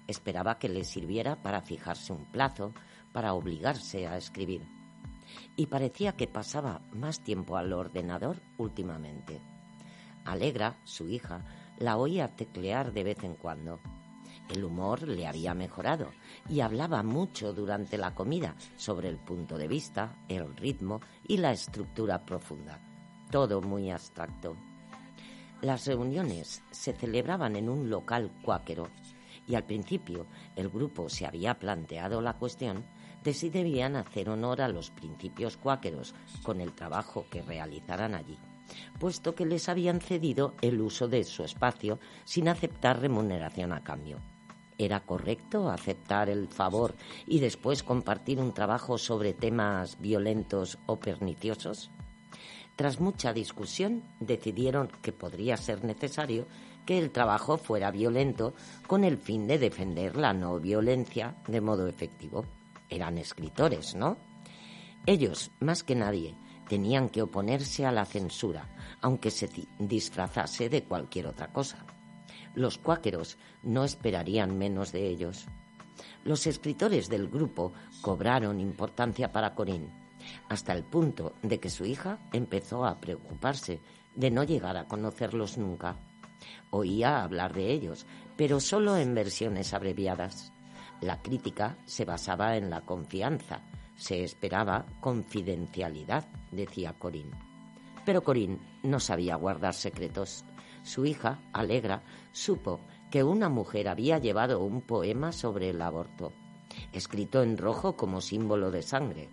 [0.07, 2.73] Esperaba que le sirviera para fijarse un plazo,
[3.13, 4.69] para obligarse a escribir.
[5.57, 9.41] Y parecía que pasaba más tiempo al ordenador últimamente.
[10.25, 11.45] Alegra, su hija,
[11.81, 13.81] la oía teclear de vez en cuando.
[14.49, 16.13] El humor le había mejorado
[16.49, 21.51] y hablaba mucho durante la comida sobre el punto de vista, el ritmo y la
[21.51, 22.81] estructura profunda
[23.35, 24.55] todo muy abstracto.
[25.61, 28.87] Las reuniones se celebraban en un local cuáquero
[29.49, 32.85] y al principio el grupo se había planteado la cuestión
[33.25, 36.15] de si debían hacer honor a los principios cuáqueros
[36.45, 38.39] con el trabajo que realizaran allí,
[39.01, 44.21] puesto que les habían cedido el uso de su espacio sin aceptar remuneración a cambio.
[44.79, 46.95] ¿Era correcto aceptar el favor
[47.27, 51.91] y después compartir un trabajo sobre temas violentos o perniciosos?
[52.77, 56.47] Tras mucha discusión, decidieron que podría ser necesario
[56.85, 58.55] que el trabajo fuera violento
[58.87, 62.45] con el fin de defender la no violencia de modo efectivo.
[62.89, 64.17] Eran escritores, ¿no?
[65.07, 66.35] Ellos, más que nadie,
[66.69, 68.69] tenían que oponerse a la censura,
[69.01, 69.49] aunque se
[69.79, 71.87] disfrazase de cualquier otra cosa.
[72.55, 75.47] Los cuáqueros no esperarían menos de ellos.
[76.25, 80.04] Los escritores del grupo cobraron importancia para Corín
[80.49, 83.81] hasta el punto de que su hija empezó a preocuparse
[84.15, 85.97] de no llegar a conocerlos nunca.
[86.71, 88.07] Oía hablar de ellos,
[88.37, 90.53] pero solo en versiones abreviadas.
[91.01, 93.63] La crítica se basaba en la confianza,
[93.97, 97.31] se esperaba confidencialidad, decía Corín.
[98.05, 100.45] Pero Corín no sabía guardar secretos.
[100.83, 102.03] Su hija, Alegra,
[102.33, 106.33] supo que una mujer había llevado un poema sobre el aborto,
[106.93, 109.31] escrito en rojo como símbolo de sangre.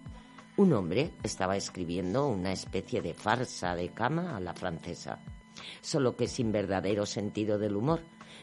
[0.58, 5.20] Un hombre estaba escribiendo una especie de farsa de cama a la francesa,
[5.82, 8.02] solo que sin verdadero sentido del humor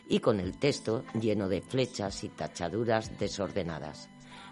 [0.09, 4.09] y con el texto lleno de flechas y tachaduras desordenadas,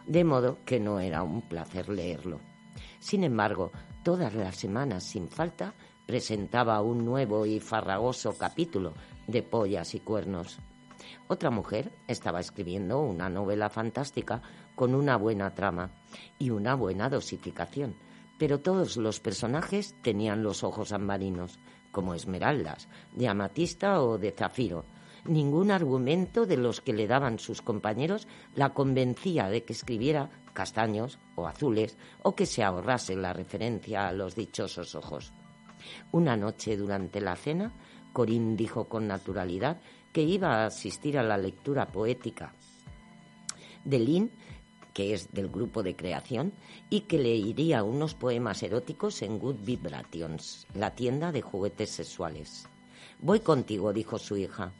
[0.07, 2.41] de modo que no era un placer leerlo.
[2.99, 3.73] Sin embargo,
[4.05, 5.75] todas las semanas sin falta
[6.07, 8.95] presentaba un nuevo y farragoso capítulo
[9.27, 10.59] de pollas y cuernos.
[11.29, 14.43] Otra mujer estaba escribiendo una novela fantástica
[14.75, 15.91] con una buena trama
[16.39, 17.97] y una buena dosificación,
[18.39, 21.59] pero todos los personajes tenían los ojos ambarinos,
[21.91, 24.85] como esmeraldas, de amatista o de zafiro.
[25.25, 31.19] Ningún argumento de los que le daban sus compañeros la convencía de que escribiera castaños
[31.35, 35.33] o azules o que se ahorrase la referencia a los dichosos ojos.
[36.13, 37.73] Una noche durante la cena,
[38.13, 39.81] Corín dijo con naturalidad
[40.17, 42.55] que iba a asistir a la lectura poética
[43.85, 44.31] de Lynn
[44.95, 46.55] que es del grupo de creación,
[46.89, 52.67] y que leería unos poemas eróticos en Good Vibrations, la tienda de juguetes sexuales.
[53.21, 54.73] Voy contigo, dijo su hija.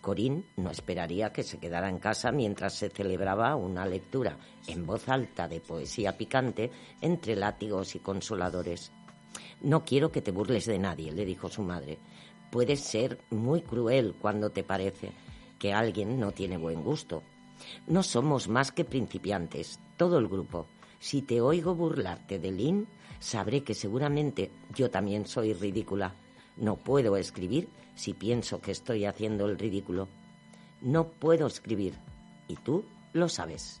[0.00, 5.08] Corín no esperaría que se quedara en casa mientras se celebraba una lectura en voz
[5.08, 6.70] alta de poesía picante
[7.00, 8.92] entre látigos y consoladores.
[9.62, 11.98] No quiero que te burles de nadie, le dijo su madre.
[12.50, 15.12] Puedes ser muy cruel cuando te parece
[15.58, 17.22] que alguien no tiene buen gusto,
[17.86, 20.66] no somos más que principiantes, todo el grupo.
[20.98, 22.86] Si te oigo burlarte de Lynn,
[23.18, 26.14] sabré que seguramente yo también soy ridícula.
[26.56, 30.08] No puedo escribir si pienso que estoy haciendo el ridículo.
[30.80, 31.94] No puedo escribir,
[32.48, 33.80] y tú lo sabes.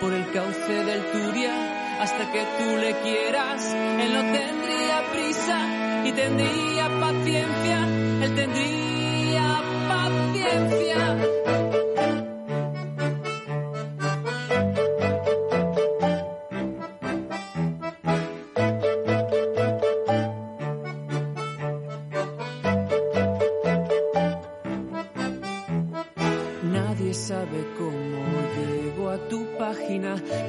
[0.00, 3.62] por el cauce del Turia hasta que tú le quieras.
[4.00, 7.86] Él no tendría prisa y tendría paciencia.
[8.22, 10.81] Él tendría paciencia.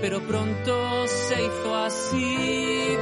[0.03, 2.97] Pero pronto se hizo así.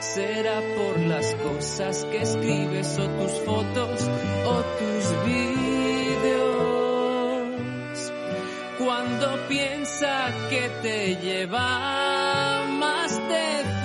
[0.00, 4.10] Será por las cosas que escribes o tus fotos
[4.44, 6.42] o tus vídeos.
[8.80, 13.75] Cuando piensa que te lleva más de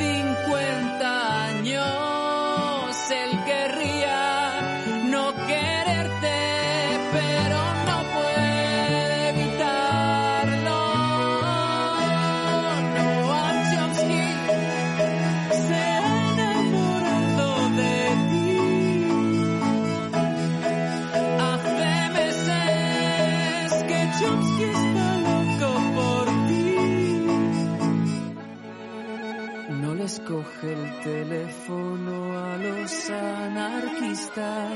[31.03, 34.71] teléfono a los anarquistas.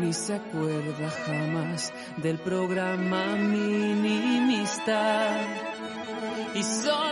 [0.00, 5.00] Ni se acuerda jamás del programa minimista.
[6.54, 7.07] Y solo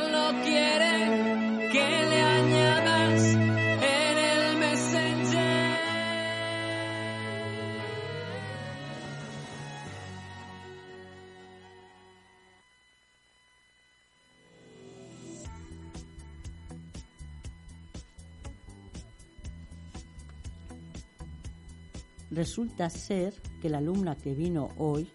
[22.37, 23.32] Resulta ser
[23.62, 25.11] que la alumna que vino hoy,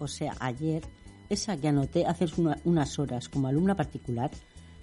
[0.00, 0.82] o sea, ayer,
[1.28, 2.26] esa que anoté hace
[2.64, 4.32] unas horas como alumna particular,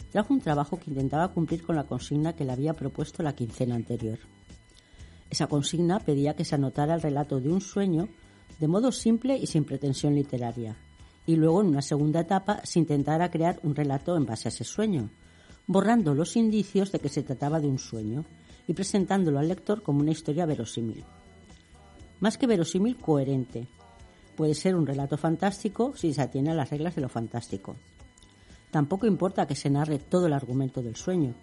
[0.10, 3.76] trajo un trabajo que intentaba cumplir con la consigna que le había propuesto la quincena
[3.76, 4.20] anterior.
[5.30, 8.08] Esa consigna pedía que se anotara el relato de un sueño
[8.58, 10.78] de modo simple y sin pretensión literaria,
[11.26, 14.64] y luego en una segunda etapa se intentara crear un relato en base a ese
[14.64, 15.10] sueño,
[15.68, 18.24] borrando los indicios de que se trataba de un sueño
[18.66, 21.04] y presentándolo al lector como una historia verosímil
[22.22, 23.68] más que verosímil, coherente.
[24.38, 27.76] Puede ser un relato fantástico si se atiene a las reglas de lo fantástico.
[28.72, 31.34] Tampoco importa que se narre todo el argumento del sueño.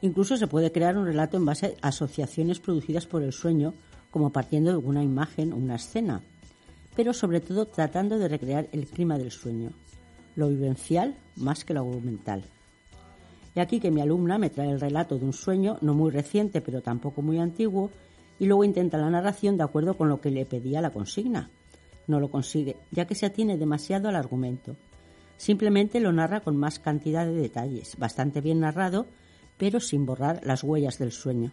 [0.00, 3.74] Incluso se puede crear un relato en base a asociaciones producidas por el sueño,
[4.10, 6.22] como partiendo de alguna imagen o una escena,
[6.96, 9.70] pero sobre todo tratando de recrear el clima del sueño,
[10.36, 12.44] lo vivencial más que lo argumental.
[13.54, 16.60] Y aquí que mi alumna me trae el relato de un sueño no muy reciente,
[16.60, 17.90] pero tampoco muy antiguo,
[18.38, 21.50] y luego intenta la narración de acuerdo con lo que le pedía la consigna.
[22.06, 24.76] No lo consigue, ya que se atiene demasiado al argumento.
[25.36, 29.06] Simplemente lo narra con más cantidad de detalles, bastante bien narrado,
[29.56, 31.52] pero sin borrar las huellas del sueño.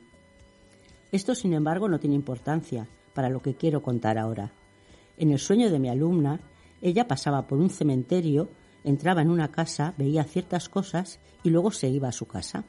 [1.12, 4.52] Esto, sin embargo, no tiene importancia para lo que quiero contar ahora.
[5.18, 6.40] En el sueño de mi alumna,
[6.82, 8.50] ella pasaba por un cementerio,
[8.84, 12.64] entraba en una casa, veía ciertas cosas y luego se iba a su casa.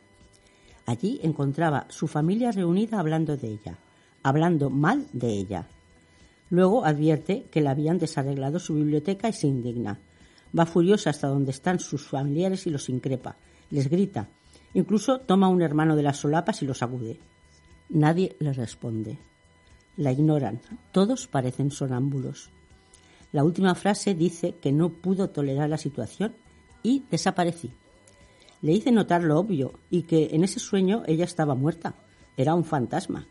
[0.86, 3.78] Allí encontraba su familia reunida hablando de ella,
[4.22, 5.66] hablando mal de ella.
[6.50, 9.98] Luego advierte que le habían desarreglado su biblioteca y se indigna.
[10.56, 13.36] Va furiosa hasta donde están sus familiares y los increpa.
[13.70, 14.28] Les grita.
[14.74, 17.18] Incluso toma a un hermano de las solapas y lo sacude.
[17.88, 19.18] Nadie le responde.
[19.96, 20.60] La ignoran.
[20.92, 22.50] Todos parecen sonámbulos.
[23.32, 26.34] La última frase dice que no pudo tolerar la situación
[26.82, 27.72] y desaparecí.
[28.60, 31.94] Le hice notar lo obvio y que en ese sueño ella estaba muerta.
[32.36, 33.26] Era un fantasma.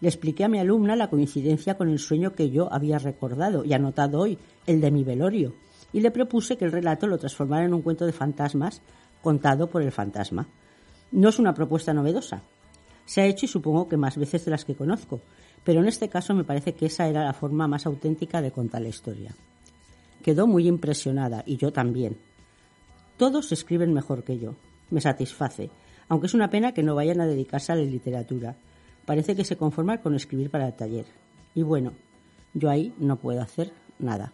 [0.00, 3.74] Le expliqué a mi alumna la coincidencia con el sueño que yo había recordado y
[3.74, 5.54] anotado hoy, el de mi velorio,
[5.92, 8.80] y le propuse que el relato lo transformara en un cuento de fantasmas
[9.22, 10.48] contado por el fantasma.
[11.12, 12.42] No es una propuesta novedosa.
[13.04, 15.20] Se ha hecho y supongo que más veces de las que conozco,
[15.64, 18.80] pero en este caso me parece que esa era la forma más auténtica de contar
[18.80, 19.34] la historia.
[20.22, 22.16] Quedó muy impresionada y yo también.
[23.18, 24.54] Todos escriben mejor que yo.
[24.90, 25.70] Me satisface,
[26.08, 28.56] aunque es una pena que no vayan a dedicarse a la literatura
[29.04, 31.06] parece que se conforma con escribir para el taller.
[31.54, 31.92] Y bueno,
[32.54, 34.32] yo ahí no puedo hacer nada.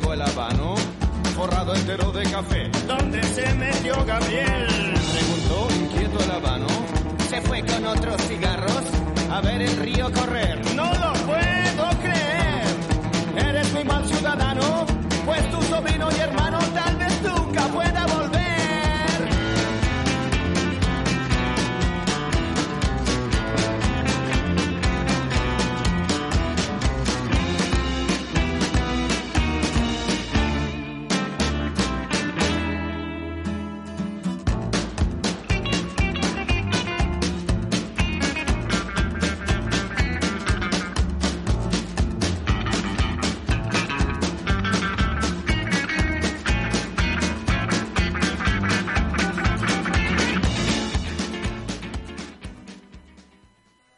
[0.00, 0.74] Llegó el habano,
[1.34, 4.66] forrado entero de café, ¿dónde se metió Gabriel?
[5.12, 6.66] Preguntó inquieto el habano.
[7.28, 8.82] Se fue con otros cigarros
[9.30, 10.59] a ver el río correr.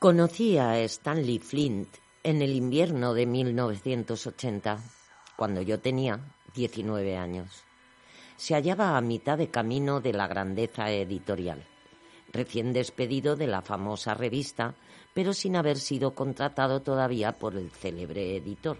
[0.03, 1.86] Conocí a Stanley Flint
[2.24, 4.78] en el invierno de 1980,
[5.36, 6.18] cuando yo tenía
[6.57, 7.62] 19 años.
[8.36, 11.64] Se hallaba a mitad de camino de la grandeza editorial,
[12.32, 14.74] recién despedido de la famosa revista,
[15.14, 18.78] pero sin haber sido contratado todavía por el célebre editor.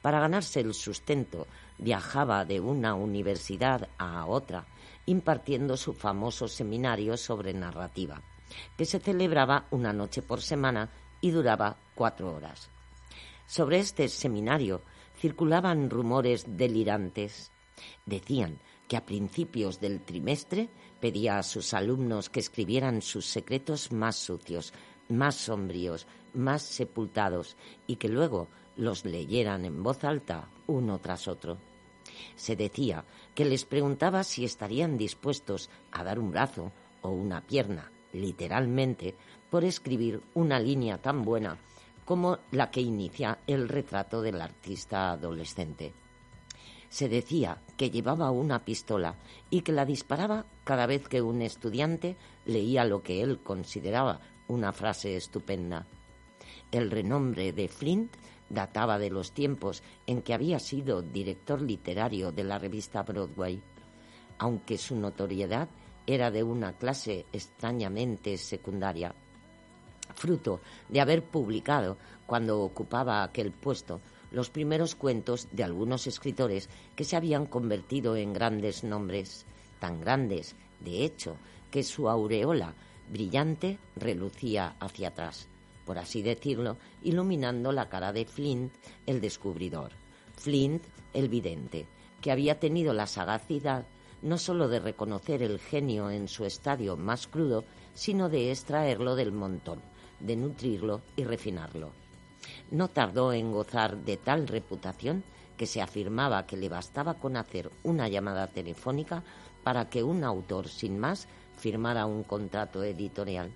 [0.00, 4.64] Para ganarse el sustento viajaba de una universidad a otra,
[5.04, 8.22] impartiendo su famoso seminario sobre narrativa
[8.76, 10.90] que se celebraba una noche por semana
[11.20, 12.70] y duraba cuatro horas.
[13.46, 14.82] Sobre este seminario
[15.16, 17.50] circulaban rumores delirantes.
[18.06, 20.68] Decían que a principios del trimestre
[21.00, 24.72] pedía a sus alumnos que escribieran sus secretos más sucios,
[25.08, 31.58] más sombríos, más sepultados y que luego los leyeran en voz alta uno tras otro.
[32.36, 37.90] Se decía que les preguntaba si estarían dispuestos a dar un brazo o una pierna
[38.12, 39.14] literalmente,
[39.50, 41.58] por escribir una línea tan buena
[42.04, 45.92] como la que inicia el retrato del artista adolescente.
[46.88, 49.16] Se decía que llevaba una pistola
[49.48, 54.72] y que la disparaba cada vez que un estudiante leía lo que él consideraba una
[54.72, 55.86] frase estupenda.
[56.70, 58.14] El renombre de Flint
[58.50, 63.62] databa de los tiempos en que había sido director literario de la revista Broadway,
[64.38, 65.68] aunque su notoriedad
[66.06, 69.14] era de una clase extrañamente secundaria,
[70.14, 71.96] fruto de haber publicado,
[72.26, 74.00] cuando ocupaba aquel puesto,
[74.30, 79.44] los primeros cuentos de algunos escritores que se habían convertido en grandes nombres,
[79.78, 81.36] tan grandes, de hecho,
[81.70, 82.74] que su aureola
[83.10, 85.48] brillante relucía hacia atrás,
[85.84, 88.72] por así decirlo, iluminando la cara de Flint,
[89.06, 89.90] el descubridor,
[90.36, 90.82] Flint,
[91.12, 91.86] el vidente,
[92.20, 93.84] que había tenido la sagacidad
[94.22, 97.64] no sólo de reconocer el genio en su estadio más crudo,
[97.94, 99.80] sino de extraerlo del montón,
[100.20, 101.90] de nutrirlo y refinarlo.
[102.70, 105.24] No tardó en gozar de tal reputación
[105.56, 109.22] que se afirmaba que le bastaba con hacer una llamada telefónica
[109.62, 113.52] para que un autor sin más firmara un contrato editorial,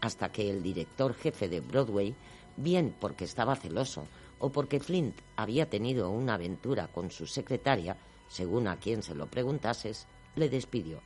[0.00, 2.14] hasta que el director jefe de Broadway,
[2.56, 4.06] bien porque estaba celoso
[4.38, 7.96] o porque Flint había tenido una aventura con su secretaria,
[8.30, 10.06] según a quien se lo preguntases,
[10.36, 11.02] le despidió.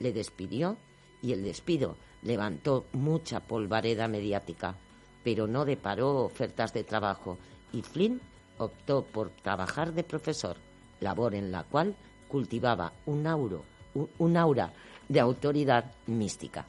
[0.00, 0.76] Le despidió
[1.22, 4.76] y el despido levantó mucha polvareda mediática,
[5.22, 7.38] pero no deparó ofertas de trabajo
[7.72, 8.20] y Flynn
[8.58, 10.56] optó por trabajar de profesor,
[11.00, 11.94] labor en la cual
[12.26, 13.64] cultivaba un, auro,
[14.18, 14.72] un aura
[15.08, 16.66] de autoridad mística.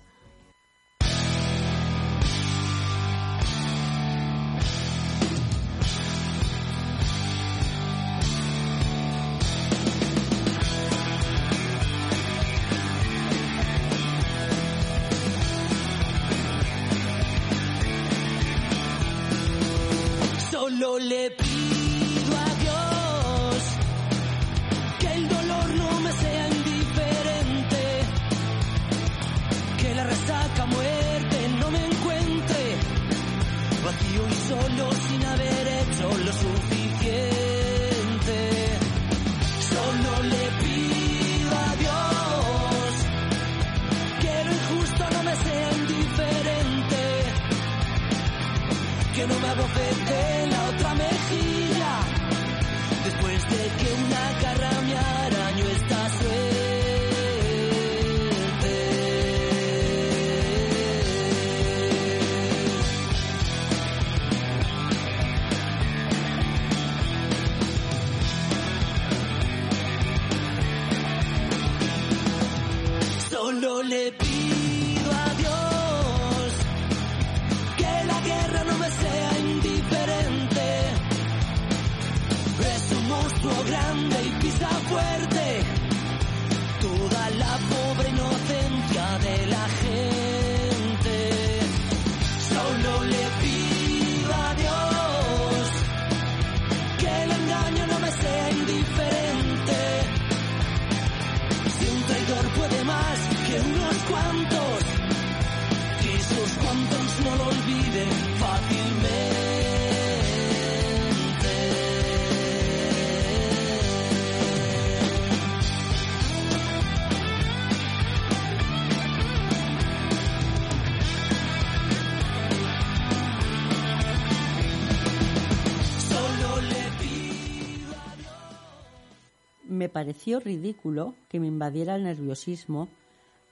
[129.99, 132.87] Pareció ridículo que me invadiera el nerviosismo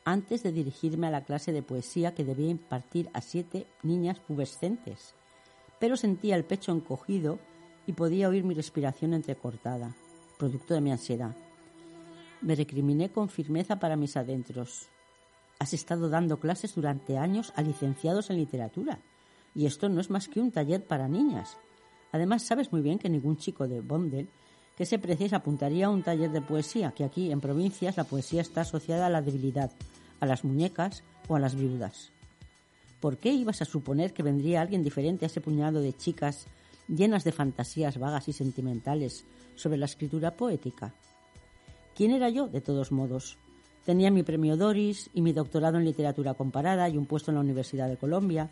[0.06, 5.14] antes de dirigirme a la clase de poesía que debía impartir a siete niñas pubescentes,
[5.78, 7.38] pero sentía el pecho encogido
[7.86, 9.94] y podía oír mi respiración entrecortada,
[10.38, 11.36] producto de mi ansiedad.
[12.40, 14.88] Me recriminé con firmeza para mis adentros.
[15.60, 19.00] Has estado dando clases durante años a licenciados en literatura,
[19.54, 21.58] y esto no es más que un taller para niñas.
[22.14, 24.30] Además, sabes muy bien que ningún chico de Bondel
[24.78, 28.04] que se precie se apuntaría a un taller de poesía, que aquí en provincias la
[28.04, 29.72] poesía está asociada a la debilidad,
[30.20, 32.12] a las muñecas o a las viudas.
[33.00, 36.46] ¿Por qué ibas a suponer que vendría alguien diferente a ese puñado de chicas
[36.88, 39.26] llenas de fantasías vagas y sentimentales
[39.56, 40.94] sobre la escritura poética?
[41.96, 43.40] ¿Quién era yo, de todos modos?
[43.84, 47.42] Tenía mi premio Doris y mi doctorado en literatura comparada y un puesto en la
[47.42, 48.50] Universidad de Colombia,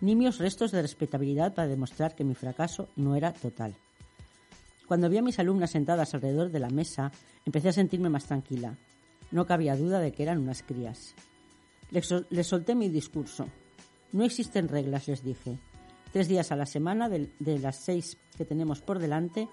[0.00, 3.74] nimios restos de respetabilidad para demostrar que mi fracaso no era total.
[4.88, 7.12] Cuando vi a mis alumnas sentadas alrededor de la mesa,
[7.44, 8.76] empecé a sentirme más tranquila.
[9.30, 11.14] No cabía duda de que eran unas crías.
[11.90, 13.46] Les, sol- les solté mi discurso.
[14.12, 15.58] No existen reglas, les dije.
[16.12, 19.46] Tres días a la semana, de, de las seis que tenemos por delante,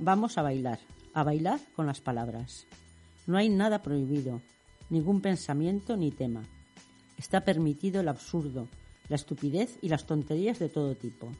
[0.00, 0.80] vamos a bailar.
[1.14, 2.66] A bailar con las palabras.
[3.28, 4.40] No hay nada prohibido,
[4.90, 6.42] ningún pensamiento ni tema.
[7.16, 8.66] Está permitido el absurdo,
[9.08, 11.30] la estupidez y las tonterías de todo tipo.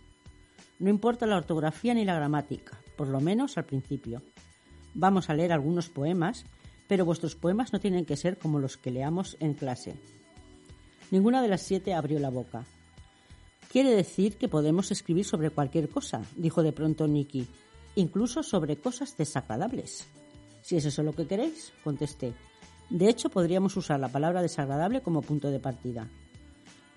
[0.78, 4.22] No importa la ortografía ni la gramática, por lo menos al principio.
[4.94, 6.44] Vamos a leer algunos poemas,
[6.88, 9.94] pero vuestros poemas no tienen que ser como los que leamos en clase.
[11.10, 12.64] Ninguna de las siete abrió la boca.
[13.70, 17.46] Quiere decir que podemos escribir sobre cualquier cosa, dijo de pronto Nicky,
[17.94, 20.06] incluso sobre cosas desagradables.
[20.60, 22.34] Si es eso lo que queréis, contesté.
[22.90, 26.08] De hecho, podríamos usar la palabra desagradable como punto de partida.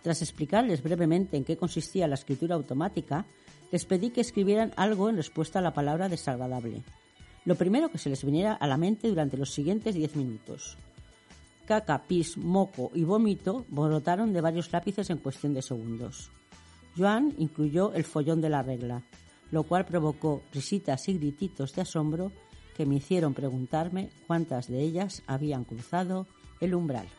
[0.01, 3.25] Tras explicarles brevemente en qué consistía la escritura automática,
[3.75, 6.81] les pedí que escribieran algo en respuesta a la palabra desagradable.
[7.43, 10.77] Lo primero que se les viniera a la mente durante los siguientes diez minutos.
[11.65, 16.31] Caca, pis, moco y vómito brotaron de varios lápices en cuestión de segundos.
[16.95, 19.03] Joan incluyó el follón de la regla,
[19.51, 22.31] lo cual provocó risitas y grititos de asombro
[22.77, 26.27] que me hicieron preguntarme cuántas de ellas habían cruzado
[26.61, 27.09] el umbral.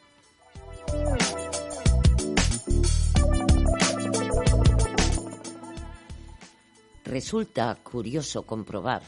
[7.07, 9.01] Resulta curioso comprobar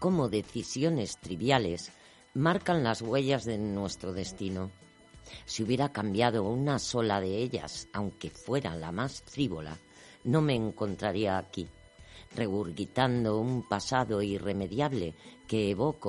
[0.00, 1.92] cómo decisiones triviales
[2.34, 4.72] marcan las huellas de nuestro destino.
[5.44, 9.78] Si hubiera cambiado una sola de ellas, aunque fuera la más frívola,
[10.24, 11.68] no me encontraría aquí,
[12.34, 15.14] regurgitando un pasado irremediable
[15.46, 15.98] que evoco